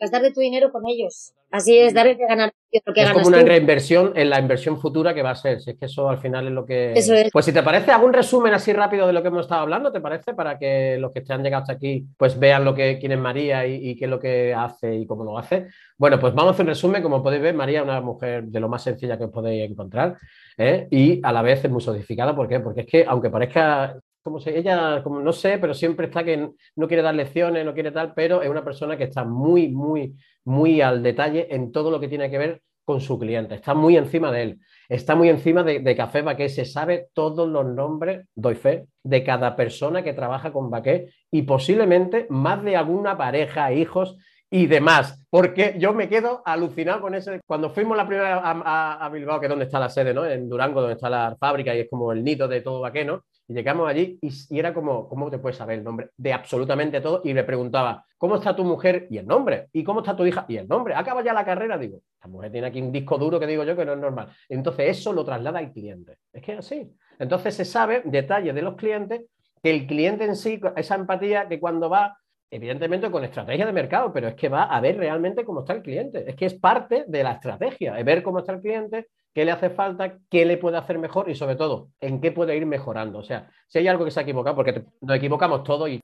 Gastar 0.00 0.22
de 0.22 0.32
tu 0.32 0.40
dinero 0.40 0.72
con 0.72 0.86
ellos. 0.88 1.32
Así 1.50 1.78
es, 1.78 1.94
darles 1.94 2.18
de 2.18 2.26
ganar 2.26 2.52
lo 2.86 2.94
que 2.94 3.02
Es 3.02 3.10
como 3.10 3.28
una 3.28 3.42
reinversión 3.42 4.12
en 4.16 4.30
la 4.30 4.40
inversión 4.40 4.80
futura 4.80 5.14
que 5.14 5.22
va 5.22 5.30
a 5.30 5.34
ser. 5.36 5.60
Si 5.60 5.70
es 5.70 5.78
que 5.78 5.84
eso 5.84 6.08
al 6.08 6.18
final 6.18 6.46
es 6.46 6.52
lo 6.52 6.64
que. 6.64 6.92
Eso 6.94 7.14
es. 7.14 7.30
Pues 7.30 7.44
si 7.44 7.52
te 7.52 7.62
parece, 7.62 7.92
algún 7.92 8.12
resumen 8.12 8.54
así 8.54 8.72
rápido 8.72 9.06
de 9.06 9.12
lo 9.12 9.22
que 9.22 9.28
hemos 9.28 9.42
estado 9.42 9.60
hablando, 9.60 9.92
¿te 9.92 10.00
parece? 10.00 10.34
Para 10.34 10.58
que 10.58 10.96
los 10.98 11.12
que 11.12 11.20
te 11.20 11.32
han 11.32 11.42
llegado 11.42 11.62
hasta 11.62 11.74
aquí, 11.74 12.06
pues 12.16 12.38
vean 12.38 12.64
lo 12.64 12.74
que 12.74 12.98
quién 12.98 13.12
es 13.12 13.18
María 13.18 13.66
y, 13.66 13.94
qué 13.96 14.06
es 14.06 14.10
lo 14.10 14.18
que 14.18 14.54
hace 14.54 14.94
y 14.94 15.06
cómo 15.06 15.24
lo 15.24 15.38
hace. 15.38 15.68
Bueno, 15.98 16.18
pues 16.18 16.34
vamos 16.34 16.50
a 16.50 16.54
hacer 16.54 16.64
un 16.64 16.70
resumen. 16.70 17.02
Como 17.02 17.22
podéis 17.22 17.42
ver, 17.42 17.54
María 17.54 17.80
es 17.80 17.84
una 17.84 18.00
mujer 18.00 18.44
de 18.44 18.60
lo 18.60 18.68
más 18.68 18.82
sencilla 18.82 19.18
que 19.18 19.24
os 19.24 19.30
podéis 19.30 19.70
encontrar. 19.70 20.16
¿eh? 20.56 20.88
Y 20.90 21.20
a 21.22 21.32
la 21.32 21.42
vez 21.42 21.64
es 21.64 21.70
muy 21.70 21.82
sodificada. 21.82 22.34
¿Por 22.34 22.48
qué? 22.48 22.60
Porque 22.60 22.80
es 22.80 22.86
que, 22.86 23.04
aunque 23.06 23.30
parezca 23.30 23.96
como 24.22 24.40
se, 24.40 24.56
ella, 24.56 25.02
como 25.02 25.20
no 25.20 25.32
sé, 25.32 25.58
pero 25.58 25.74
siempre 25.74 26.06
está 26.06 26.24
que 26.24 26.50
no 26.76 26.88
quiere 26.88 27.02
dar 27.02 27.14
lecciones, 27.14 27.64
no 27.64 27.74
quiere 27.74 27.90
tal, 27.90 28.14
pero 28.14 28.42
es 28.42 28.48
una 28.48 28.64
persona 28.64 28.96
que 28.96 29.04
está 29.04 29.24
muy, 29.24 29.68
muy, 29.68 30.16
muy 30.44 30.80
al 30.80 31.02
detalle 31.02 31.48
en 31.50 31.72
todo 31.72 31.90
lo 31.90 32.00
que 32.00 32.08
tiene 32.08 32.30
que 32.30 32.38
ver 32.38 32.62
con 32.84 33.00
su 33.00 33.18
cliente, 33.18 33.54
está 33.54 33.74
muy 33.74 33.96
encima 33.96 34.32
de 34.32 34.42
él, 34.42 34.60
está 34.88 35.14
muy 35.14 35.28
encima 35.28 35.62
de, 35.62 35.96
Café 35.96 36.22
Baqué, 36.22 36.48
se 36.48 36.64
sabe 36.64 37.08
todos 37.12 37.48
los 37.48 37.64
nombres, 37.64 38.26
doy 38.34 38.56
fe, 38.56 38.86
de 39.04 39.22
cada 39.22 39.54
persona 39.54 40.02
que 40.02 40.12
trabaja 40.12 40.52
con 40.52 40.70
Baqué 40.70 41.08
y 41.30 41.42
posiblemente 41.42 42.26
más 42.28 42.62
de 42.64 42.76
alguna 42.76 43.16
pareja, 43.16 43.72
hijos 43.72 44.16
y 44.54 44.66
demás, 44.66 45.24
porque 45.30 45.76
yo 45.78 45.94
me 45.94 46.10
quedo 46.10 46.42
alucinado 46.44 47.00
con 47.00 47.14
ese. 47.14 47.40
Cuando 47.46 47.70
fuimos 47.70 47.96
la 47.96 48.06
primera 48.06 48.36
a, 48.36 49.02
a, 49.02 49.08
Bilbao, 49.08 49.40
que 49.40 49.46
es 49.46 49.50
donde 49.50 49.64
está 49.64 49.80
la 49.80 49.88
sede, 49.88 50.12
¿no? 50.12 50.26
En 50.26 50.46
Durango, 50.46 50.82
donde 50.82 50.96
está 50.96 51.08
la 51.08 51.34
fábrica 51.40 51.74
y 51.74 51.80
es 51.80 51.88
como 51.88 52.12
el 52.12 52.22
nido 52.22 52.46
de 52.46 52.60
todo 52.60 52.82
Baqué, 52.82 53.02
¿no? 53.02 53.24
Y 53.48 53.54
llegamos 53.54 53.88
allí 53.88 54.18
y, 54.20 54.58
era 54.58 54.74
como, 54.74 55.08
¿cómo 55.08 55.30
te 55.30 55.38
puedes 55.38 55.56
saber 55.56 55.78
el 55.78 55.84
nombre? 55.84 56.10
De 56.18 56.34
absolutamente 56.34 57.00
todo. 57.00 57.22
Y 57.24 57.32
le 57.32 57.44
preguntaba, 57.44 58.04
¿cómo 58.18 58.36
está 58.36 58.54
tu 58.54 58.62
mujer? 58.62 59.06
Y 59.08 59.16
el 59.16 59.26
nombre. 59.26 59.68
¿Y 59.72 59.82
cómo 59.82 60.00
está 60.00 60.14
tu 60.14 60.26
hija? 60.26 60.44
Y 60.46 60.58
el 60.58 60.68
nombre. 60.68 60.94
Acaba 60.94 61.24
ya 61.24 61.32
la 61.32 61.46
carrera. 61.46 61.78
Digo, 61.78 62.02
esta 62.12 62.28
mujer 62.28 62.52
tiene 62.52 62.66
aquí 62.66 62.82
un 62.82 62.92
disco 62.92 63.16
duro 63.16 63.40
que 63.40 63.46
digo 63.46 63.64
yo 63.64 63.74
que 63.74 63.86
no 63.86 63.94
es 63.94 63.98
normal. 64.00 64.28
Entonces 64.50 64.98
eso 64.98 65.14
lo 65.14 65.24
traslada 65.24 65.60
al 65.60 65.72
cliente. 65.72 66.18
Es 66.30 66.42
que 66.42 66.52
es 66.52 66.58
así. 66.58 66.94
Entonces 67.18 67.54
se 67.54 67.64
sabe 67.64 68.02
detalles 68.04 68.54
de 68.54 68.60
los 68.60 68.74
clientes 68.74 69.22
que 69.62 69.70
el 69.70 69.86
cliente 69.86 70.24
en 70.24 70.36
sí, 70.36 70.60
esa 70.76 70.96
empatía 70.96 71.48
que 71.48 71.58
cuando 71.58 71.88
va, 71.88 72.18
evidentemente 72.52 73.10
con 73.10 73.24
estrategia 73.24 73.64
de 73.64 73.72
mercado, 73.72 74.12
pero 74.12 74.28
es 74.28 74.34
que 74.34 74.50
va 74.50 74.64
a 74.64 74.80
ver 74.80 74.98
realmente 74.98 75.42
cómo 75.42 75.60
está 75.60 75.72
el 75.72 75.82
cliente. 75.82 76.22
Es 76.28 76.36
que 76.36 76.44
es 76.44 76.54
parte 76.54 77.04
de 77.08 77.24
la 77.24 77.32
estrategia, 77.32 77.98
es 77.98 78.04
ver 78.04 78.22
cómo 78.22 78.40
está 78.40 78.52
el 78.52 78.60
cliente, 78.60 79.06
qué 79.34 79.46
le 79.46 79.52
hace 79.52 79.70
falta, 79.70 80.18
qué 80.30 80.44
le 80.44 80.58
puede 80.58 80.76
hacer 80.76 80.98
mejor 80.98 81.30
y 81.30 81.34
sobre 81.34 81.56
todo, 81.56 81.88
en 81.98 82.20
qué 82.20 82.30
puede 82.30 82.54
ir 82.54 82.66
mejorando. 82.66 83.20
O 83.20 83.22
sea, 83.22 83.50
si 83.68 83.78
hay 83.78 83.88
algo 83.88 84.04
que 84.04 84.10
se 84.10 84.20
ha 84.20 84.24
equivocado, 84.24 84.54
porque 84.54 84.84
nos 85.00 85.16
equivocamos 85.16 85.64
todos 85.64 85.88
y... 85.88 86.00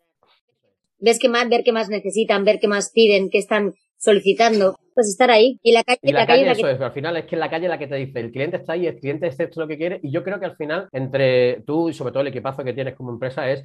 Ves 1.00 1.18
que 1.18 1.28
más, 1.28 1.48
ver 1.50 1.62
qué 1.64 1.72
más 1.72 1.90
necesitan, 1.90 2.44
ver 2.44 2.58
qué 2.58 2.66
más 2.66 2.90
piden, 2.92 3.28
qué 3.30 3.38
están 3.38 3.74
solicitando, 3.98 4.76
pues 4.94 5.08
estar 5.08 5.30
ahí. 5.30 5.58
Y 5.62 5.72
la 5.72 5.84
calle, 5.84 6.00
la, 6.12 6.26
calle, 6.26 6.50
eso 6.50 6.68
es, 6.68 6.80
al 6.80 6.92
final 6.92 7.16
es 7.18 7.26
que 7.26 7.36
la 7.36 7.50
calle 7.50 7.68
la 7.68 7.78
que 7.78 7.88
te 7.88 7.96
dice, 7.96 8.20
el 8.20 8.32
cliente 8.32 8.56
está 8.56 8.72
ahí, 8.72 8.86
el 8.86 8.98
cliente 8.98 9.26
es 9.26 9.38
esto 9.38 9.60
lo 9.60 9.68
que 9.68 9.76
quiere, 9.76 10.00
y 10.02 10.10
yo 10.10 10.24
creo 10.24 10.40
que 10.40 10.46
al 10.46 10.56
final, 10.56 10.88
entre 10.92 11.62
tú 11.66 11.90
y 11.90 11.92
sobre 11.92 12.12
todo 12.12 12.22
el 12.22 12.28
equipazo 12.28 12.64
que 12.64 12.72
tienes 12.72 12.96
como 12.96 13.12
empresa, 13.12 13.50
es 13.50 13.64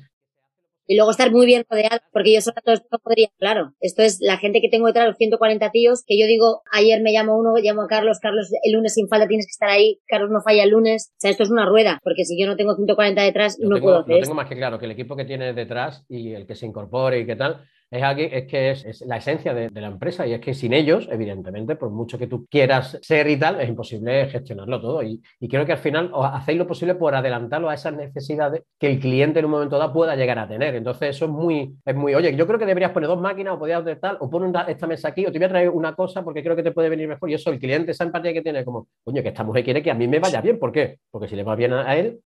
y 0.86 0.96
luego 0.96 1.12
estar 1.12 1.32
muy 1.32 1.46
bien 1.46 1.64
rodeado, 1.70 2.00
porque 2.12 2.34
yo 2.34 2.42
solo 2.42 2.56
no 2.66 3.00
podría, 3.00 3.30
claro. 3.38 3.74
Esto 3.80 4.04
es 4.04 4.20
la 4.22 4.38
gente 4.38 4.62
que 4.62 4.70
tengo 4.70 4.88
detrás, 4.88 5.08
los 5.08 5.18
140 5.18 5.72
tíos, 5.72 6.04
que 6.06 6.20
yo 6.20 6.28
digo, 6.28 6.62
ayer 6.72 7.02
me 7.02 7.12
llamo 7.12 7.38
uno, 7.38 7.54
llamo 7.58 7.84
a 7.84 7.88
Carlos, 7.88 8.20
Carlos, 8.20 8.52
el 8.64 8.74
lunes 8.74 8.94
sin 8.94 9.08
falta 9.08 9.28
tienes 9.28 9.46
que 9.46 9.52
estar 9.52 9.70
ahí, 9.70 10.00
Carlos 10.08 10.30
no 10.32 10.42
falla 10.42 10.64
el 10.64 10.70
lunes. 10.70 11.12
O 11.14 11.20
sea, 11.20 11.32
esto 11.32 11.44
es 11.44 11.52
una 11.52 11.66
rueda, 11.66 12.00
porque 12.04 12.26
si 12.26 12.40
yo 12.40 12.48
no 12.48 12.56
tengo 12.56 12.76
140 12.76 13.22
detrás, 13.22 13.58
no 13.60 13.80
puedo 13.80 14.00
hacer. 14.00 14.16
Lo 14.16 14.22
tengo 14.22 14.36
más 14.36 14.50
que 14.50 14.56
claro, 14.56 14.80
que 14.80 14.86
el 14.86 14.92
equipo 14.92 15.16
que 15.16 15.26
tienes 15.26 15.56
detrás 15.56 16.06
y 16.10 16.34
el 16.34 16.46
que 16.46 16.56
se 16.56 16.66
incorpore 16.66 17.20
y 17.20 17.26
qué 17.26 17.36
tal, 17.36 17.64
es, 17.94 18.04
aquí, 18.04 18.28
es 18.32 18.48
que 18.48 18.72
es, 18.72 19.02
la 19.02 19.18
esencia 19.18 19.54
de, 19.54 19.70
la 19.70 19.88
empresa 19.88 20.26
y 20.26 20.34
es 20.34 20.42
que 20.42 20.56
sin 20.56 20.74
ellos, 20.74 21.08
evidentemente, 21.12 21.76
por 21.76 21.92
mucho 21.92 22.18
que 22.18 22.26
tú 22.26 22.48
quieras 22.50 22.98
ser 23.04 23.30
y 23.30 23.38
tal, 23.38 23.62
es 23.62 23.70
imposible 23.70 24.28
gestionarlo 24.30 24.82
todo. 24.82 25.04
Y, 25.04 25.22
creo 25.48 25.64
que 25.64 25.74
al 25.74 25.78
final 25.78 26.12
hacéis 26.34 26.58
lo 26.58 26.66
posible 26.66 26.96
por 26.96 27.14
adelantarlo 27.14 27.70
a 27.70 27.76
esas 27.76 27.94
necesidades 27.94 28.64
que 28.80 28.88
el 28.88 29.00
cliente 29.00 29.40
en 29.40 29.46
un 29.46 29.52
momento 29.52 29.78
dado 29.78 29.94
pueda 29.94 30.16
llegar 30.16 30.40
a 30.40 30.48
tener. 30.48 30.74
Entonces, 30.74 31.16
eso 31.16 31.26
es 31.26 31.32
muy, 31.32 31.76
es 31.86 31.96
muy, 31.96 32.16
oye, 32.16 32.36
yo 32.36 32.48
creo 32.48 32.58
que 32.58 32.66
deberías 32.66 32.92
poner 32.92 33.08
dos 33.08 33.22
máquinas 33.22 33.54
o 33.54 33.60
podrías 33.60 33.82
hacer 33.82 34.00
tal, 34.00 34.18
o 34.20 34.28
pon 34.28 34.52
esta 34.68 34.88
mesa 34.88 35.10
aquí, 35.10 35.28
o 35.28 35.32
te 35.32 35.38
voy 35.38 35.46
a 35.46 35.50
traer 35.50 35.70
una 35.70 35.94
cosa 35.94 36.24
porque 36.24 36.42
creo 36.42 36.56
que 36.56 36.64
te 36.64 36.72
puede 36.72 36.90
venir 36.90 37.08
mejor. 37.08 37.30
Y 37.30 37.36
eso, 37.36 37.52
el 37.52 37.60
cliente, 37.60 37.92
esa 37.92 38.06
empatía 38.06 38.34
que 38.34 38.42
tiene, 38.42 38.66
como, 38.66 38.88
coño, 39.04 39.22
que 39.22 39.30
esta 39.30 39.44
mujer 39.44 39.64
quiere 39.64 39.84
que 39.84 39.92
a 39.92 39.96
mí 39.96 40.08
me 40.08 40.18
vaya 40.18 40.42
bien. 40.42 40.58
¿Por 40.58 40.72
qué? 40.72 40.98
Porque 41.12 41.28
si 41.28 41.36
le 41.36 41.44
va 41.44 41.56
bien 41.56 41.74
a 41.74 41.96
él, 41.96 42.20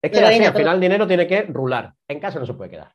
es 0.00 0.10
que 0.12 0.20
al 0.20 0.54
final 0.54 0.76
el 0.76 0.80
dinero 0.80 1.06
tiene 1.08 1.26
que 1.26 1.42
rular. 1.42 1.92
En 2.06 2.20
casa 2.20 2.38
no 2.38 2.46
se 2.46 2.54
puede 2.54 2.70
quedar. 2.70 2.92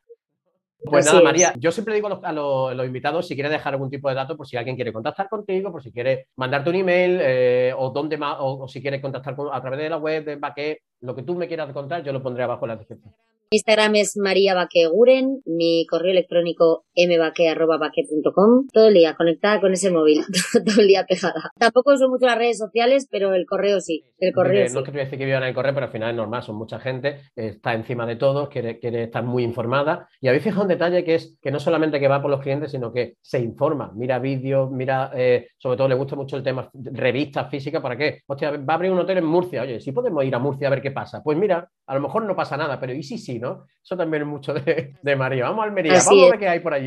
Pues 0.84 1.06
nada, 1.06 1.22
María, 1.22 1.54
yo 1.58 1.70
siempre 1.70 1.94
digo 1.94 2.08
a 2.22 2.32
los, 2.32 2.86
invitados 2.86 3.28
si 3.28 3.34
quieres 3.34 3.52
dejar 3.52 3.74
algún 3.74 3.90
tipo 3.90 4.08
de 4.08 4.14
dato 4.14 4.36
por 4.36 4.46
si 4.46 4.56
alguien 4.56 4.76
quiere 4.76 4.92
contactar 4.92 5.28
contigo, 5.28 5.70
por 5.70 5.82
si 5.82 5.92
quiere 5.92 6.26
mandarte 6.36 6.70
un 6.70 6.76
email 6.76 7.18
eh, 7.20 7.72
o, 7.76 7.90
dónde 7.90 8.18
o, 8.20 8.66
si 8.68 8.82
quieres 8.82 9.00
contactar 9.00 9.36
a 9.52 9.60
través 9.60 9.78
de 9.78 9.88
la 9.88 9.98
web, 9.98 10.24
de 10.24 10.36
Baque, 10.36 10.80
lo 11.00 11.14
que 11.14 11.22
tú 11.22 11.34
me 11.34 11.48
quieras 11.48 11.72
contar, 11.72 12.02
yo 12.02 12.12
lo 12.12 12.22
pondré 12.22 12.42
abajo 12.44 12.64
en 12.64 12.70
la 12.70 12.76
descripción. 12.76 13.14
Instagram 13.52 13.96
es 13.96 14.16
María 14.16 14.56
Guren, 14.90 15.42
mi 15.44 15.86
correo 15.86 16.12
electrónico 16.12 16.84
mbaque.com. 16.96 18.66
Todo 18.72 18.88
el 18.88 18.94
día 18.94 19.14
conectada 19.14 19.60
con 19.60 19.72
ese 19.72 19.90
móvil, 19.90 20.22
todo 20.64 20.80
el 20.80 20.86
día 20.86 21.04
pegada. 21.06 21.50
Tampoco 21.58 21.92
uso 21.92 22.08
mucho 22.08 22.26
las 22.26 22.38
redes 22.38 22.58
sociales, 22.58 23.08
pero 23.10 23.34
el 23.34 23.46
correo 23.46 23.80
sí. 23.80 24.04
El 24.18 24.32
correo 24.32 24.68
No 24.72 24.80
es 24.80 24.84
que 24.84 24.84
te 24.84 24.90
voy 24.90 25.00
a 25.00 25.04
decir 25.04 25.18
que 25.18 25.24
vivan 25.24 25.42
el 25.42 25.54
correo, 25.54 25.74
pero 25.74 25.86
al 25.86 25.92
final 25.92 26.10
es 26.10 26.16
normal, 26.16 26.42
son 26.42 26.56
mucha 26.56 26.78
gente, 26.78 27.20
está 27.34 27.74
encima 27.74 28.06
de 28.06 28.16
todo, 28.16 28.48
quiere, 28.48 28.78
quiere 28.78 29.04
estar 29.04 29.24
muy 29.24 29.42
informada. 29.42 30.08
Y 30.20 30.28
habéis 30.28 30.44
fijado 30.44 30.62
un 30.62 30.68
detalle 30.68 31.04
que 31.04 31.14
es 31.16 31.36
que 31.40 31.50
no 31.50 31.58
solamente 31.58 31.98
que 31.98 32.08
va 32.08 32.22
por 32.22 32.30
los 32.30 32.40
clientes, 32.40 32.70
sino 32.70 32.92
que 32.92 33.16
se 33.20 33.40
informa, 33.40 33.92
mira 33.94 34.18
vídeos, 34.18 34.70
mira, 34.70 35.10
eh, 35.14 35.48
sobre 35.58 35.76
todo 35.76 35.88
le 35.88 35.94
gusta 35.94 36.16
mucho 36.16 36.36
el 36.36 36.42
tema 36.42 36.70
revistas 36.74 37.50
físicas, 37.50 37.82
¿para 37.82 37.96
qué? 37.96 38.22
Hostia, 38.26 38.50
va 38.50 38.74
a 38.74 38.74
abrir 38.74 38.90
un 38.90 38.98
hotel 38.98 39.18
en 39.18 39.24
Murcia, 39.24 39.62
oye, 39.62 39.80
si 39.80 39.92
podemos 39.92 40.24
ir 40.24 40.34
a 40.34 40.38
Murcia 40.38 40.68
a 40.68 40.70
ver 40.70 40.82
qué 40.82 40.90
pasa. 40.90 41.22
Pues 41.22 41.36
mira, 41.38 41.68
a 41.86 41.94
lo 41.94 42.00
mejor 42.00 42.24
no 42.24 42.36
pasa 42.36 42.56
nada, 42.56 42.78
pero 42.78 42.92
¿y 42.92 43.02
sí, 43.02 43.18
sí, 43.18 43.38
no? 43.38 43.66
Eso 43.82 43.96
también 43.96 44.22
es 44.22 44.28
mucho 44.28 44.54
de, 44.54 45.16
María. 45.16 45.44
Vamos 45.44 45.64
a 45.64 45.68
Almería, 45.68 45.94
vamos 45.94 46.26
a 46.26 46.30
ver 46.30 46.38
qué 46.38 46.48
hay 46.48 46.60
por 46.60 46.74
allí. 46.74 46.81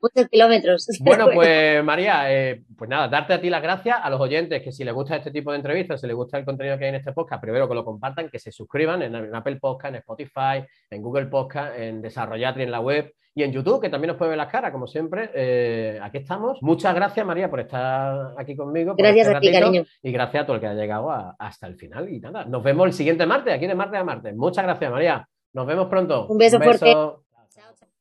Muchos 0.00 0.28
kilómetros. 0.28 0.86
Bueno, 1.00 1.28
pues 1.32 1.82
María, 1.82 2.32
eh, 2.32 2.62
pues 2.76 2.88
nada, 2.88 3.08
darte 3.08 3.34
a 3.34 3.40
ti 3.40 3.50
las 3.50 3.62
gracias, 3.62 3.98
a 4.00 4.10
los 4.10 4.20
oyentes 4.20 4.62
que 4.62 4.72
si 4.72 4.84
les 4.84 4.94
gusta 4.94 5.16
este 5.16 5.30
tipo 5.30 5.50
de 5.50 5.56
entrevistas, 5.56 6.00
si 6.00 6.06
les 6.06 6.14
gusta 6.14 6.38
el 6.38 6.44
contenido 6.44 6.78
que 6.78 6.84
hay 6.84 6.90
en 6.90 6.96
este 6.96 7.12
podcast, 7.12 7.40
primero 7.40 7.68
que 7.68 7.74
lo 7.74 7.84
compartan, 7.84 8.28
que 8.28 8.38
se 8.38 8.52
suscriban 8.52 9.02
en, 9.02 9.34
Apple 9.34 9.56
Podcast, 9.56 9.94
en 9.94 9.98
Spotify, 10.00 10.64
en 10.90 11.02
Google 11.02 11.26
Podcast, 11.26 11.76
en 11.78 12.02
Desarrollatri 12.02 12.62
en 12.62 12.70
la 12.70 12.80
web 12.80 13.12
y 13.34 13.42
en 13.42 13.52
YouTube, 13.52 13.80
que 13.80 13.88
también 13.88 14.08
nos 14.08 14.16
puede 14.16 14.30
ver 14.30 14.38
las 14.38 14.50
caras, 14.50 14.72
como 14.72 14.86
siempre. 14.86 15.30
Eh, 15.34 15.98
aquí 16.02 16.18
estamos. 16.18 16.58
Muchas 16.60 16.94
gracias, 16.94 17.24
María, 17.24 17.48
por 17.48 17.60
estar 17.60 18.34
aquí 18.36 18.56
conmigo. 18.56 18.94
Gracias 18.96 19.26
este 19.28 19.36
a 19.36 19.40
ti, 19.40 19.52
cariño. 19.52 19.84
Y 20.02 20.12
gracias 20.12 20.42
a 20.42 20.46
todo 20.46 20.56
el 20.56 20.60
que 20.60 20.66
ha 20.66 20.74
llegado 20.74 21.10
hasta 21.38 21.66
el 21.66 21.76
final. 21.76 22.08
Y 22.12 22.20
nada, 22.20 22.44
nos 22.44 22.62
vemos 22.62 22.86
el 22.86 22.92
siguiente 22.92 23.26
martes, 23.26 23.54
aquí 23.54 23.66
de 23.66 23.74
martes 23.74 24.00
a 24.00 24.04
martes. 24.04 24.34
Muchas 24.34 24.64
gracias, 24.64 24.90
María. 24.90 25.28
Nos 25.52 25.66
vemos 25.66 25.88
pronto. 25.88 26.26
Un 26.26 26.38
beso, 26.38 26.56
Un 26.56 26.60
beso. 26.66 26.78
fuerte. 26.78 27.27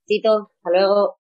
Chao. 0.08 0.52
Hasta 0.64 0.70
luego. 0.72 1.17